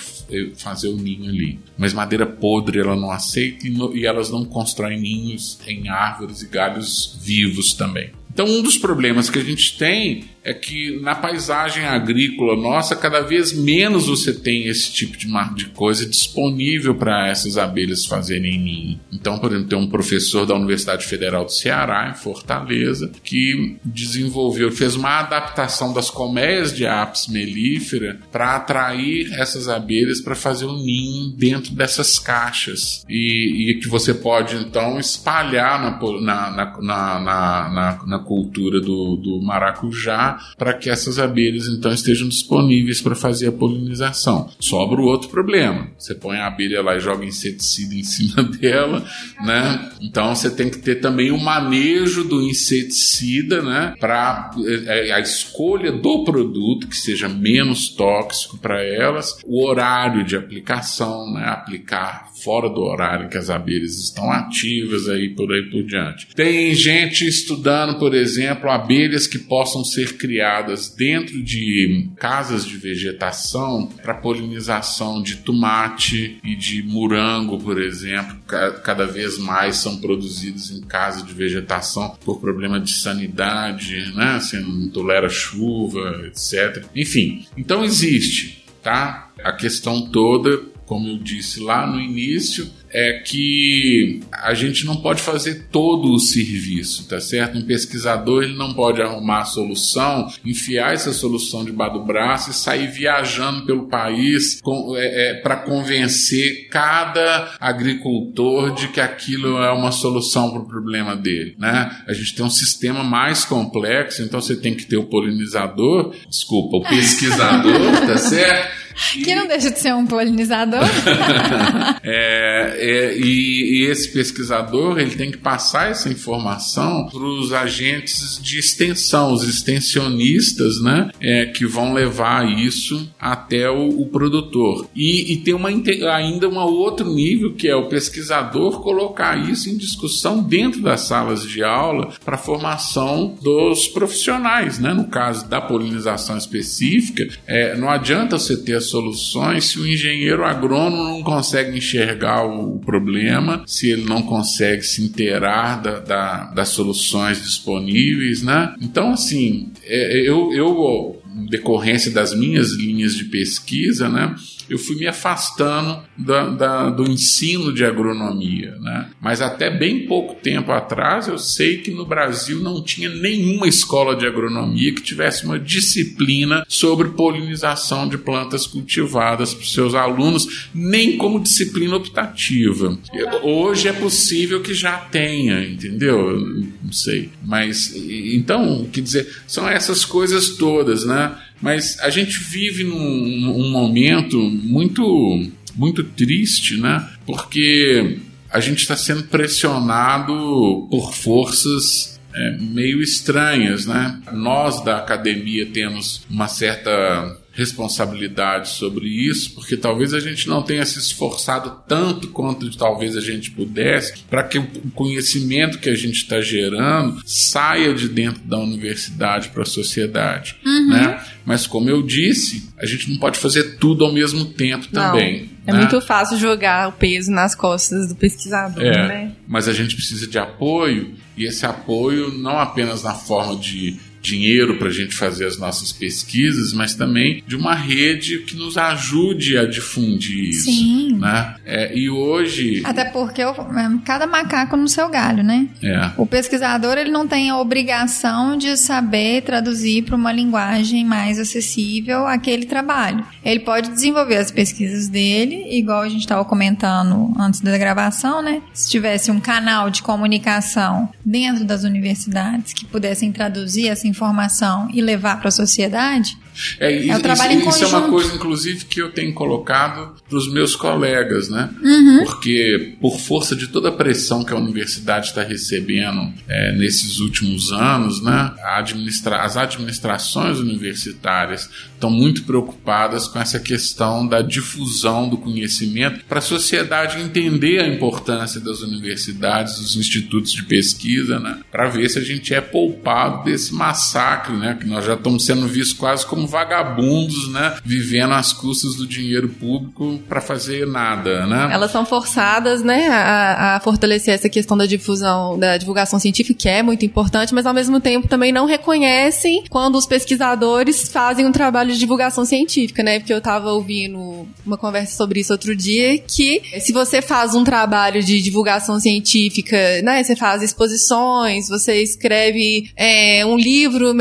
[0.56, 1.60] fazer o ninho ali.
[1.78, 7.18] Mas madeira podre ela não aceita e, elas não constroem ninhos em árvores e galhos
[7.22, 8.12] vivos também.
[8.32, 13.20] Então, um dos problemas que a gente tem é que na paisagem agrícola nossa, cada
[13.20, 19.00] vez menos você tem esse tipo de, de coisa disponível para essas abelhas fazerem ninho.
[19.12, 24.72] Então, por exemplo, tem um professor da Universidade Federal do Ceará, em Fortaleza, que desenvolveu,
[24.72, 30.78] fez uma adaptação das colmeias de apis mellifera para atrair essas abelhas para fazer um
[30.78, 33.06] ninho dentro dessas caixas.
[33.10, 39.42] E, e que você pode, então, espalhar na, na, na, na, na cultura do, do
[39.42, 44.50] maracujá para que essas abelhas então estejam disponíveis para fazer a polinização.
[44.60, 45.90] Sobra o outro problema.
[45.98, 49.06] Você põe a abelha lá e joga inseticida em cima dela,
[49.44, 49.92] né?
[50.02, 53.94] Então você tem que ter também o manejo do inseticida, né?
[54.00, 54.52] Para
[54.88, 61.34] é, a escolha do produto que seja menos tóxico para elas, o horário de aplicação,
[61.34, 61.46] né?
[61.46, 66.28] Aplicar fora do horário que as abelhas estão ativas aí por aí por diante.
[66.36, 73.88] Tem gente estudando, por exemplo, abelhas que possam ser criadas dentro de casas de vegetação
[74.02, 78.38] para polinização de tomate e de morango, por exemplo.
[78.84, 84.36] Cada vez mais são produzidos em casas de vegetação por problema de sanidade, né?
[84.36, 86.86] Assim, não tolera chuva, etc.
[86.96, 89.32] Enfim, então existe, tá?
[89.44, 95.22] A questão toda como eu disse lá no início, é que a gente não pode
[95.22, 97.58] fazer todo o serviço, tá certo?
[97.58, 102.54] Um pesquisador ele não pode arrumar a solução, enfiar essa solução debaixo do braço e
[102.54, 104.62] sair viajando pelo país
[104.96, 111.16] é, é, para convencer cada agricultor de que aquilo é uma solução para o problema
[111.16, 112.04] dele, né?
[112.08, 116.78] A gente tem um sistema mais complexo, então você tem que ter o polinizador, desculpa,
[116.78, 118.77] o pesquisador, tá certo?
[119.24, 120.82] Que não deixa de ser um polinizador.
[122.04, 128.40] é, é, e, e, esse pesquisador ele tem que passar essa informação para os agentes
[128.42, 134.88] de extensão, os extensionistas, né, é, que vão levar isso até o, o produtor.
[134.96, 139.78] E, e tem uma, ainda um outro nível que é o pesquisador colocar isso em
[139.78, 144.94] discussão dentro das salas de aula para a formação dos profissionais, né?
[144.94, 151.04] No caso da polinização específica, é, não adianta você ter soluções se o engenheiro agrônomo
[151.04, 157.42] não consegue enxergar o problema, se ele não consegue se inteirar da, da, das soluções
[157.42, 158.74] disponíveis, né?
[158.82, 164.36] Então, assim, é, eu, eu, decorrência das minhas linhas de pesquisa, né?
[164.70, 168.76] Eu fui me afastando da, da, do ensino de agronomia.
[168.80, 169.10] Né?
[169.22, 174.16] Mas até bem pouco tempo atrás eu sei que no Brasil não tinha nenhuma escola
[174.16, 180.70] de agronomia que tivesse uma disciplina sobre polinização de plantas cultivadas para os seus alunos,
[180.74, 182.98] nem como disciplina optativa.
[183.44, 186.40] Hoje é possível que já tenha, entendeu?
[186.84, 187.30] Não sei.
[187.44, 191.36] Mas então, quer dizer, são essas coisas todas, né?
[191.62, 197.08] Mas a gente vive num, num momento muito, muito triste, né?
[197.26, 204.22] Porque a gente está sendo pressionado por forças é, meio estranhas, né?
[204.32, 210.86] Nós da academia temos uma certa responsabilidade sobre isso, porque talvez a gente não tenha
[210.86, 216.18] se esforçado tanto quanto talvez a gente pudesse para que o conhecimento que a gente
[216.18, 220.90] está gerando saia de dentro da universidade para a sociedade, uhum.
[220.90, 221.20] né?
[221.44, 225.02] Mas como eu disse, a gente não pode fazer tudo ao mesmo tempo não.
[225.02, 225.50] também.
[225.66, 225.80] É né?
[225.80, 229.32] muito fácil jogar o peso nas costas do pesquisador, é, né?
[229.48, 234.78] Mas a gente precisa de apoio e esse apoio não apenas na forma de dinheiro
[234.78, 239.58] para a gente fazer as nossas pesquisas, mas também de uma rede que nos ajude
[239.58, 240.66] a difundir isso.
[240.66, 241.18] Sim.
[241.18, 241.56] Né?
[241.66, 242.82] É, e hoje.
[242.84, 245.68] Até porque eu, é, cada macaco no seu galho, né?
[245.84, 246.12] É.
[246.18, 252.26] O pesquisador ele não tem a obrigação de saber traduzir para uma linguagem mais acessível
[252.28, 253.26] aquele trabalho.
[253.44, 258.62] Ele pode desenvolver as pesquisas dele, igual a gente estava comentando antes da gravação, né?
[258.74, 265.02] Se tivesse um canal de comunicação dentro das universidades que pudessem traduzir essa informação e
[265.02, 266.38] levar para a sociedade,
[266.80, 270.38] é, é um trabalho isso, isso é uma coisa, inclusive, que eu tenho colocado para
[270.38, 271.70] os meus colegas, né?
[271.82, 272.26] Uhum.
[272.26, 277.72] Porque, por força de toda a pressão que a universidade está recebendo é, nesses últimos
[277.72, 278.54] anos, né?
[278.64, 286.40] Administra as administrações universitárias estão muito preocupadas com essa questão da difusão do conhecimento para
[286.40, 291.60] a sociedade entender a importância das universidades, dos institutos de pesquisa, né?
[291.72, 294.78] Para ver se a gente é poupado desse massacre, né?
[294.80, 297.78] Que nós já estamos sendo vistos quase como vagabundos, né?
[297.84, 301.70] Vivendo às custas do dinheiro público para fazer nada, né?
[301.72, 306.70] Elas são forçadas, né, a, a, fortalecer essa questão da difusão, da divulgação científica, que
[306.70, 311.52] é muito importante, mas ao mesmo tempo também não reconhecem quando os pesquisadores fazem um
[311.52, 313.20] trabalho de divulgação científica, né?
[313.20, 317.64] Porque eu estava ouvindo uma conversa sobre isso outro dia, que se você faz um
[317.64, 320.24] trabalho de divulgação científica, né?
[320.24, 324.14] Você faz exposições, você escreve é, um livro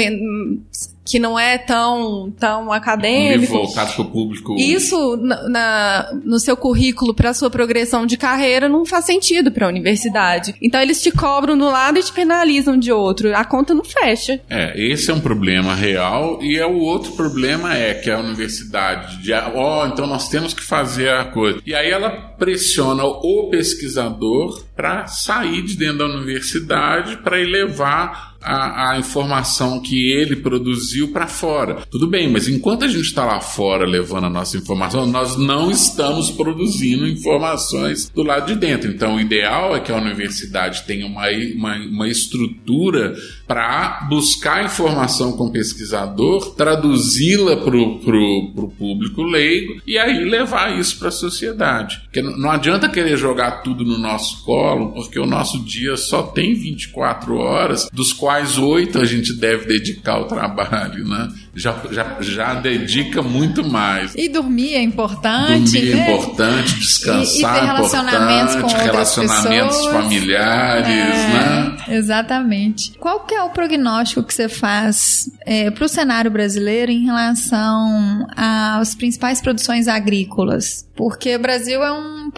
[1.07, 3.55] que não é tão, tão acadêmico.
[3.55, 4.57] Um voltado para o público.
[4.59, 9.67] Isso na, na, no seu currículo para sua progressão de carreira não faz sentido para
[9.67, 10.55] a universidade.
[10.61, 13.35] Então eles te cobram do lado e te penalizam de outro.
[13.35, 14.41] A conta não fecha.
[14.51, 19.23] É, esse é um problema real e é o outro problema é que a universidade,
[19.23, 21.61] de, ó, oh, então nós temos que fazer a coisa.
[21.65, 28.93] E aí ela pressiona o pesquisador para sair de dentro da universidade para levar a,
[28.93, 31.83] a, informação que ele produziu para fora.
[31.91, 35.71] Tudo bem, mas enquanto a gente está lá fora levando a nossa informação, nós não
[35.71, 38.91] estamos produzindo informações do lado de dentro.
[38.91, 41.27] Então, o ideal é que a universidade tenha uma,
[41.57, 43.17] uma, uma estrutura
[43.47, 50.99] para buscar informação com o pesquisador, traduzi-la para o público leigo e aí levar isso
[50.99, 52.01] para a sociedade.
[52.05, 56.55] Porque não adianta querer jogar tudo no nosso colo, porque o nosso dia só tem
[56.55, 61.29] 24 horas, dos quais oito a gente deve dedicar ao trabalho, né?
[61.57, 64.15] já, já, já dedica muito mais.
[64.15, 65.73] E dormir é importante.
[65.73, 66.01] Dormir é né?
[66.01, 69.93] é importante, descansar e, e ter relacionamentos é importante, com relacionamentos pessoas.
[69.95, 71.77] familiares, é, né?
[71.89, 72.93] Exatamente.
[72.99, 78.27] Qual que é o prognóstico que você faz é, para o cenário brasileiro em relação
[78.37, 80.87] às principais produções agrícolas?
[80.97, 82.31] Porque o Brasil é um,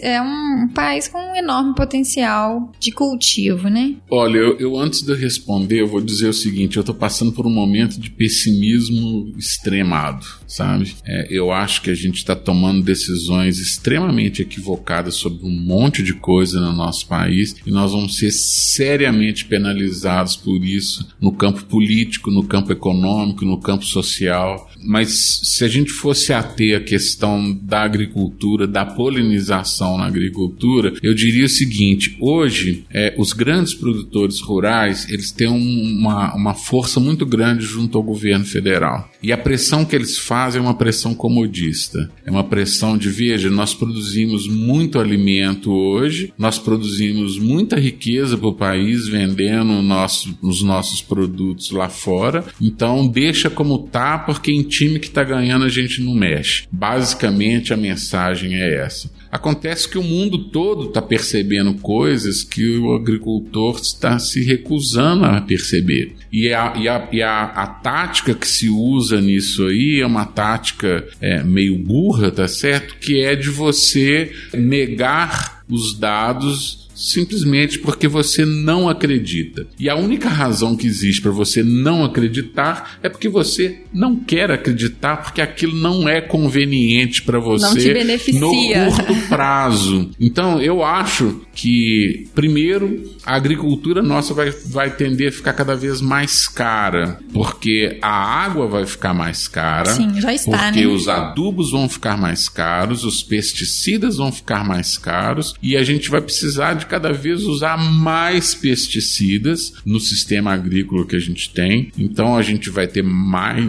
[0.00, 3.94] é um país com um enorme potencial de cultivo, né?
[4.10, 7.46] Olha, eu, eu antes de responder, eu vou dizer o seguinte: eu estou passando por
[7.46, 10.94] um momento de pessimismo extremado, sabe?
[11.04, 16.14] É, eu acho que a gente está tomando decisões extremamente equivocadas sobre um monte de
[16.14, 22.30] coisa no nosso país e nós vamos ser seriamente penalizados por isso no campo político,
[22.30, 24.70] no campo econômico, no campo social.
[24.80, 31.12] Mas se a gente fosse ater a questão da agricultura, da polinização na agricultura, eu
[31.12, 37.26] diria o seguinte: hoje é, os grandes produtores rurais eles têm uma, uma força muito
[37.26, 39.10] grande junto ao governo federal.
[39.20, 42.08] E a pressão que eles fazem é uma pressão comodista.
[42.24, 48.48] É uma pressão de, veja, nós produzimos muito alimento hoje, nós produzimos muita riqueza para
[48.48, 54.62] o país vendendo nosso, os nossos produtos lá fora, então deixa como tá, porque em
[54.62, 56.66] time que está ganhando a gente não mexe.
[56.70, 59.10] Basicamente a mensagem é essa.
[59.30, 65.40] Acontece que o mundo todo está percebendo coisas que o agricultor está se recusando a
[65.40, 66.14] perceber.
[66.32, 70.24] E a, e a, e a, a tática que se usa nisso aí é uma
[70.24, 72.96] tática é, meio burra, tá certo?
[72.98, 79.66] Que é de você negar os dados simplesmente porque você não acredita.
[79.78, 84.50] E a única razão que existe para você não acreditar é porque você não quer
[84.50, 87.94] acreditar, porque aquilo não é conveniente para você
[88.32, 90.10] no curto prazo.
[90.18, 96.00] Então, eu acho que, primeiro, a agricultura nossa vai, vai tender a ficar cada vez
[96.00, 99.90] mais cara, porque a água vai ficar mais cara.
[99.90, 100.86] Sim, já está, porque né?
[100.86, 106.10] os adubos vão ficar mais caros, os pesticidas vão ficar mais caros e a gente
[106.10, 111.90] vai precisar de cada vez usar mais pesticidas no sistema agrícola que a gente tem.
[111.98, 113.64] Então a gente vai ter mais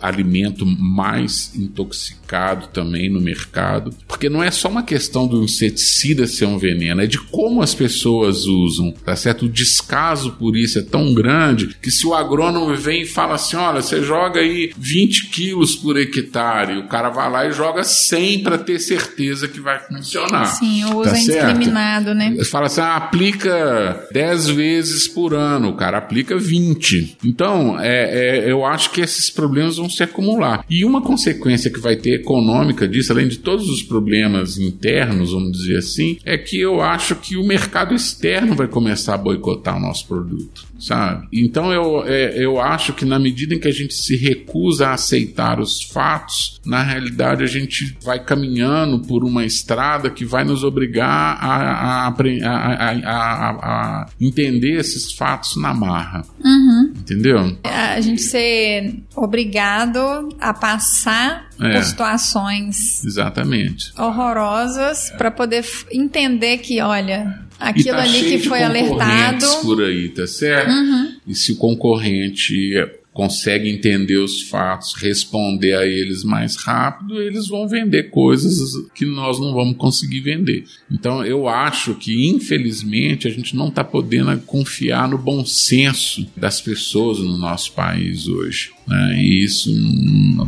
[0.00, 6.46] alimento mais intoxicado também no mercado, porque não é só uma questão do inseticida ser
[6.46, 9.46] um veneno, é de como as pessoas usam, tá certo?
[9.46, 13.56] O descaso por isso é tão grande que se o agrônomo vem e fala assim,
[13.56, 18.42] olha, você joga aí 20 quilos por hectare, o cara vai lá e joga 100
[18.42, 20.46] para ter certeza que vai funcionar.
[20.46, 22.34] Sim, o uso tá é indiscriminado, né?
[22.50, 27.18] Fala assim, ah, aplica 10 vezes por ano, cara aplica 20.
[27.24, 30.64] Então, é, é, eu acho que esses problemas vão se acumular.
[30.68, 35.52] E uma consequência que vai ter econômica disso, além de todos os problemas internos, vamos
[35.52, 39.80] dizer assim, é que eu acho que o mercado externo vai começar a boicotar o
[39.80, 41.28] nosso produto sabe?
[41.32, 44.94] Então eu, é, eu acho que na medida em que a gente se recusa a
[44.94, 50.64] aceitar os fatos, na realidade a gente vai caminhando por uma estrada que vai nos
[50.64, 52.10] obrigar a, a, a,
[52.42, 56.22] a entender esses fatos na marra.
[56.42, 56.92] Uhum.
[56.96, 57.56] Entendeu?
[57.64, 61.72] A gente ser obrigado a passar é.
[61.72, 63.92] por situações Exatamente.
[63.98, 65.16] horrorosas é.
[65.16, 69.46] para poder entender que, olha, Aquilo tá ali que foi alertado.
[69.62, 70.70] por aí, tá certo?
[70.70, 71.12] Uhum.
[71.26, 72.74] E se o concorrente
[73.12, 79.40] consegue entender os fatos, responder a eles mais rápido, eles vão vender coisas que nós
[79.40, 80.64] não vamos conseguir vender.
[80.90, 86.60] Então eu acho que, infelizmente, a gente não está podendo confiar no bom senso das
[86.60, 88.70] pessoas no nosso país hoje.
[88.86, 89.22] Né?
[89.22, 89.70] E isso,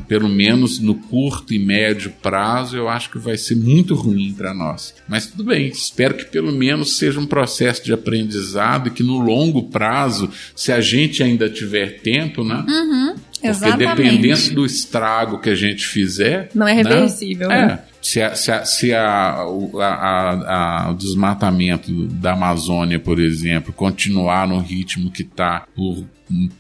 [0.09, 4.53] pelo menos no curto e médio prazo, eu acho que vai ser muito ruim para
[4.53, 4.95] nós.
[5.09, 9.19] Mas tudo bem, espero que pelo menos seja um processo de aprendizado e que no
[9.19, 12.65] longo prazo, se a gente ainda tiver tempo, né?
[12.69, 13.87] Uhum Exatamente.
[13.89, 16.49] Porque dependendo do estrago que a gente fizer.
[16.55, 17.49] Não é reversível.
[17.49, 17.67] Né?
[17.67, 17.79] Né?
[18.03, 25.11] Se, a, se, a, se a, o desmatamento da Amazônia, por exemplo, continuar no ritmo
[25.11, 26.05] que está por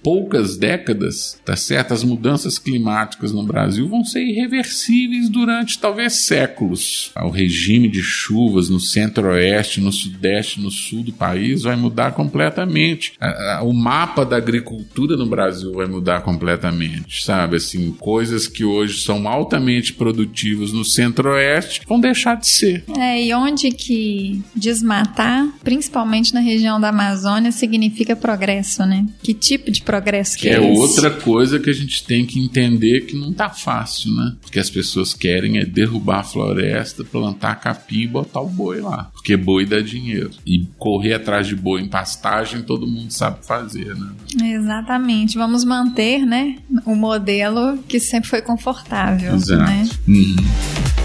[0.02, 1.94] poucas décadas, tá certo?
[1.94, 7.10] As mudanças climáticas no Brasil vão ser irreversíveis durante talvez séculos.
[7.16, 13.14] O regime de chuvas no centro-oeste, no sudeste, no sul do país vai mudar completamente.
[13.62, 17.56] O mapa da agricultura no Brasil vai mudar completamente, sabe?
[17.56, 20.84] Assim, coisas que hoje são altamente produtivas no
[21.32, 22.84] centro-oeste vão deixar de ser.
[22.96, 29.06] É, e onde que desmatar, principalmente na região da Amazônia, significa progresso, né?
[29.22, 32.40] Que tipo de progresso que, que é, é outra coisa que a gente tem que
[32.40, 34.34] entender que não tá fácil, né?
[34.40, 39.10] Porque as pessoas querem é derrubar a floresta, plantar capim e botar o boi lá.
[39.12, 40.30] Porque boi dá dinheiro.
[40.46, 44.10] E correr atrás de boi em pastagem todo mundo sabe fazer, né?
[44.42, 45.36] Exatamente.
[45.36, 49.34] Vamos manter, né, o modelo que sempre foi confortável.
[49.34, 49.62] Exato.
[49.62, 49.88] Né?
[50.08, 51.01] Uhum.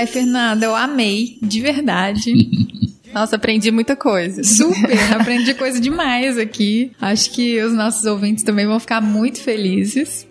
[0.00, 2.32] Ai, Fernanda, eu amei, de verdade.
[3.12, 4.42] Nossa, aprendi muita coisa.
[4.42, 6.90] Super, aprendi coisa demais aqui.
[6.98, 10.26] Acho que os nossos ouvintes também vão ficar muito felizes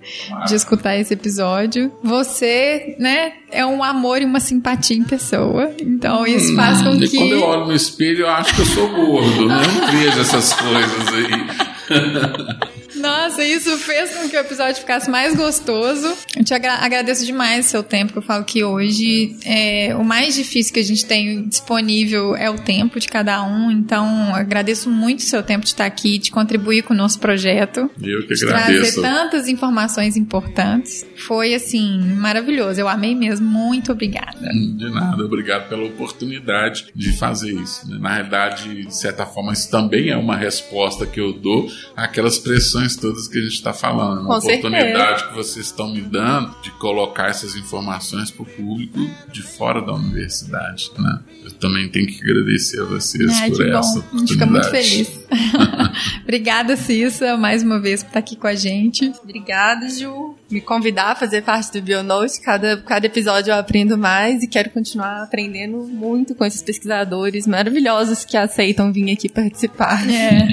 [0.47, 1.91] de escutar esse episódio.
[2.01, 5.71] Você, né, é um amor e uma simpatia em pessoa.
[5.79, 7.17] Então isso faz com e que.
[7.17, 9.61] Quando eu olho no espelho, eu acho que eu sou gordo, né?
[9.65, 12.69] Eu não vejo essas coisas aí.
[12.99, 16.15] Nossa, isso fez com que o episódio ficasse mais gostoso.
[16.35, 20.03] Eu te agra agradeço demais o seu tempo, que eu falo que hoje é, o
[20.03, 23.71] mais difícil que a gente tem disponível é o tempo de cada um.
[23.71, 27.89] Então, agradeço muito o seu tempo de estar aqui, de contribuir com o nosso projeto.
[28.01, 29.01] Eu que de agradeço.
[29.01, 31.05] trazer tantas informações importantes.
[31.15, 32.79] Foi, assim, maravilhoso.
[32.79, 33.47] Eu amei mesmo.
[33.47, 34.49] Muito obrigada.
[34.51, 37.89] De nada, obrigado pela oportunidade de fazer isso.
[37.99, 42.88] Na realidade, de certa forma, isso também é uma resposta que eu dou àquelas pressões
[42.95, 44.21] todas que a gente está falando.
[44.21, 45.27] Uma Com oportunidade certeza.
[45.27, 48.99] que vocês estão me dando de colocar essas informações para o público
[49.31, 50.91] de fora da universidade.
[50.97, 51.19] Né?
[51.43, 53.97] Eu também tenho que agradecer a vocês Ai, por essa bom.
[53.97, 54.19] A oportunidade.
[54.19, 55.19] gente fica muito feliz.
[56.23, 59.11] Obrigada, Cissa, mais uma vez por estar aqui com a gente.
[59.23, 60.35] Obrigada, Ju.
[60.49, 62.41] Me convidar a fazer parte do Bionote.
[62.41, 68.25] Cada, cada episódio eu aprendo mais e quero continuar aprendendo muito com esses pesquisadores maravilhosos
[68.25, 70.07] que aceitam vir aqui participar.
[70.09, 70.47] É.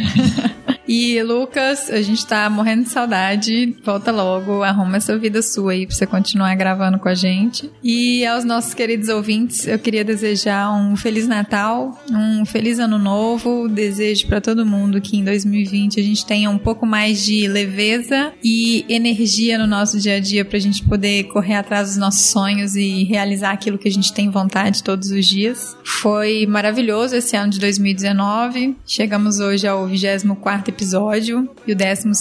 [0.89, 3.77] E Lucas, a gente tá morrendo de saudade.
[3.85, 7.71] Volta logo, arruma essa vida sua aí pra você continuar gravando com a gente.
[7.83, 13.69] E aos nossos queridos ouvintes, eu queria desejar um feliz Natal, um feliz ano novo.
[13.69, 18.33] Desejo para todo mundo que em 2020 a gente tenha um pouco mais de leveza
[18.43, 22.75] e energia no nosso dia a dia pra gente poder correr atrás dos nossos sonhos
[22.75, 25.77] e realizar aquilo que a gente tem vontade todos os dias.
[25.85, 28.77] Foi maravilhoso esse ano de 2019.
[28.85, 32.16] Chegamos hoje ao 24 episódio e o 12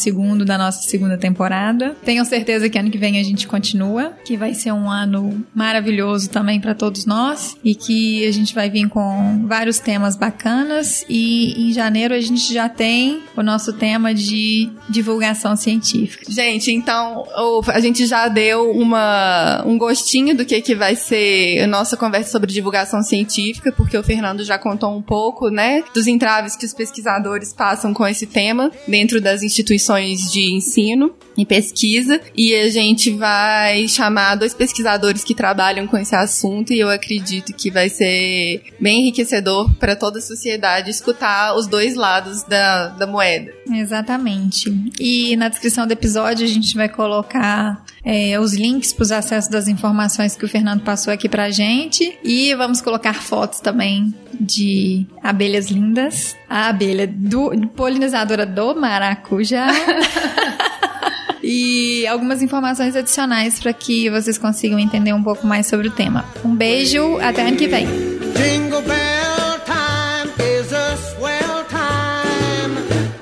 [0.45, 1.95] da nossa segunda temporada.
[2.03, 6.29] Tenho certeza que ano que vem a gente continua, que vai ser um ano maravilhoso
[6.29, 11.69] também para todos nós e que a gente vai vir com vários temas bacanas e
[11.69, 16.25] em janeiro a gente já tem o nosso tema de divulgação científica.
[16.29, 17.25] Gente, então
[17.67, 22.31] a gente já deu uma, um gostinho do que, que vai ser a nossa conversa
[22.31, 26.73] sobre divulgação científica, porque o Fernando já contou um pouco, né, dos entraves que os
[26.73, 29.84] pesquisadores passam com esse tema dentro das instituições
[30.31, 32.19] de ensino e pesquisa.
[32.35, 37.53] E a gente vai chamar dois pesquisadores que trabalham com esse assunto e eu acredito
[37.53, 43.07] que vai ser bem enriquecedor para toda a sociedade escutar os dois lados da, da
[43.07, 43.53] moeda.
[43.71, 44.73] Exatamente.
[44.99, 49.49] E na descrição do episódio a gente vai colocar é, os links para os acessos
[49.49, 52.17] das informações que o Fernando passou aqui pra gente.
[52.23, 56.35] E vamos colocar fotos também de abelhas lindas.
[56.49, 59.67] A abelha do, polinizadora do maracujá.
[61.45, 66.25] e algumas informações adicionais para que vocês consigam entender um pouco mais sobre o tema.
[66.43, 67.85] Um beijo, até ano que vem.
[67.85, 72.75] Jingle bell time is a swell time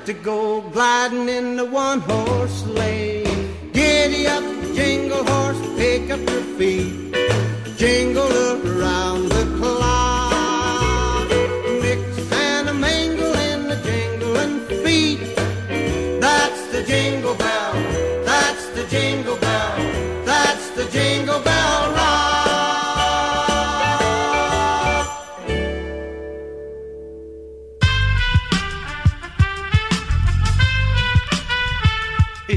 [0.06, 3.24] to go gliding in the one horse sleigh.
[3.72, 4.42] Giddy up,
[4.74, 7.14] jingle horse, pick up your feet,
[7.76, 8.26] jingle
[8.64, 9.23] around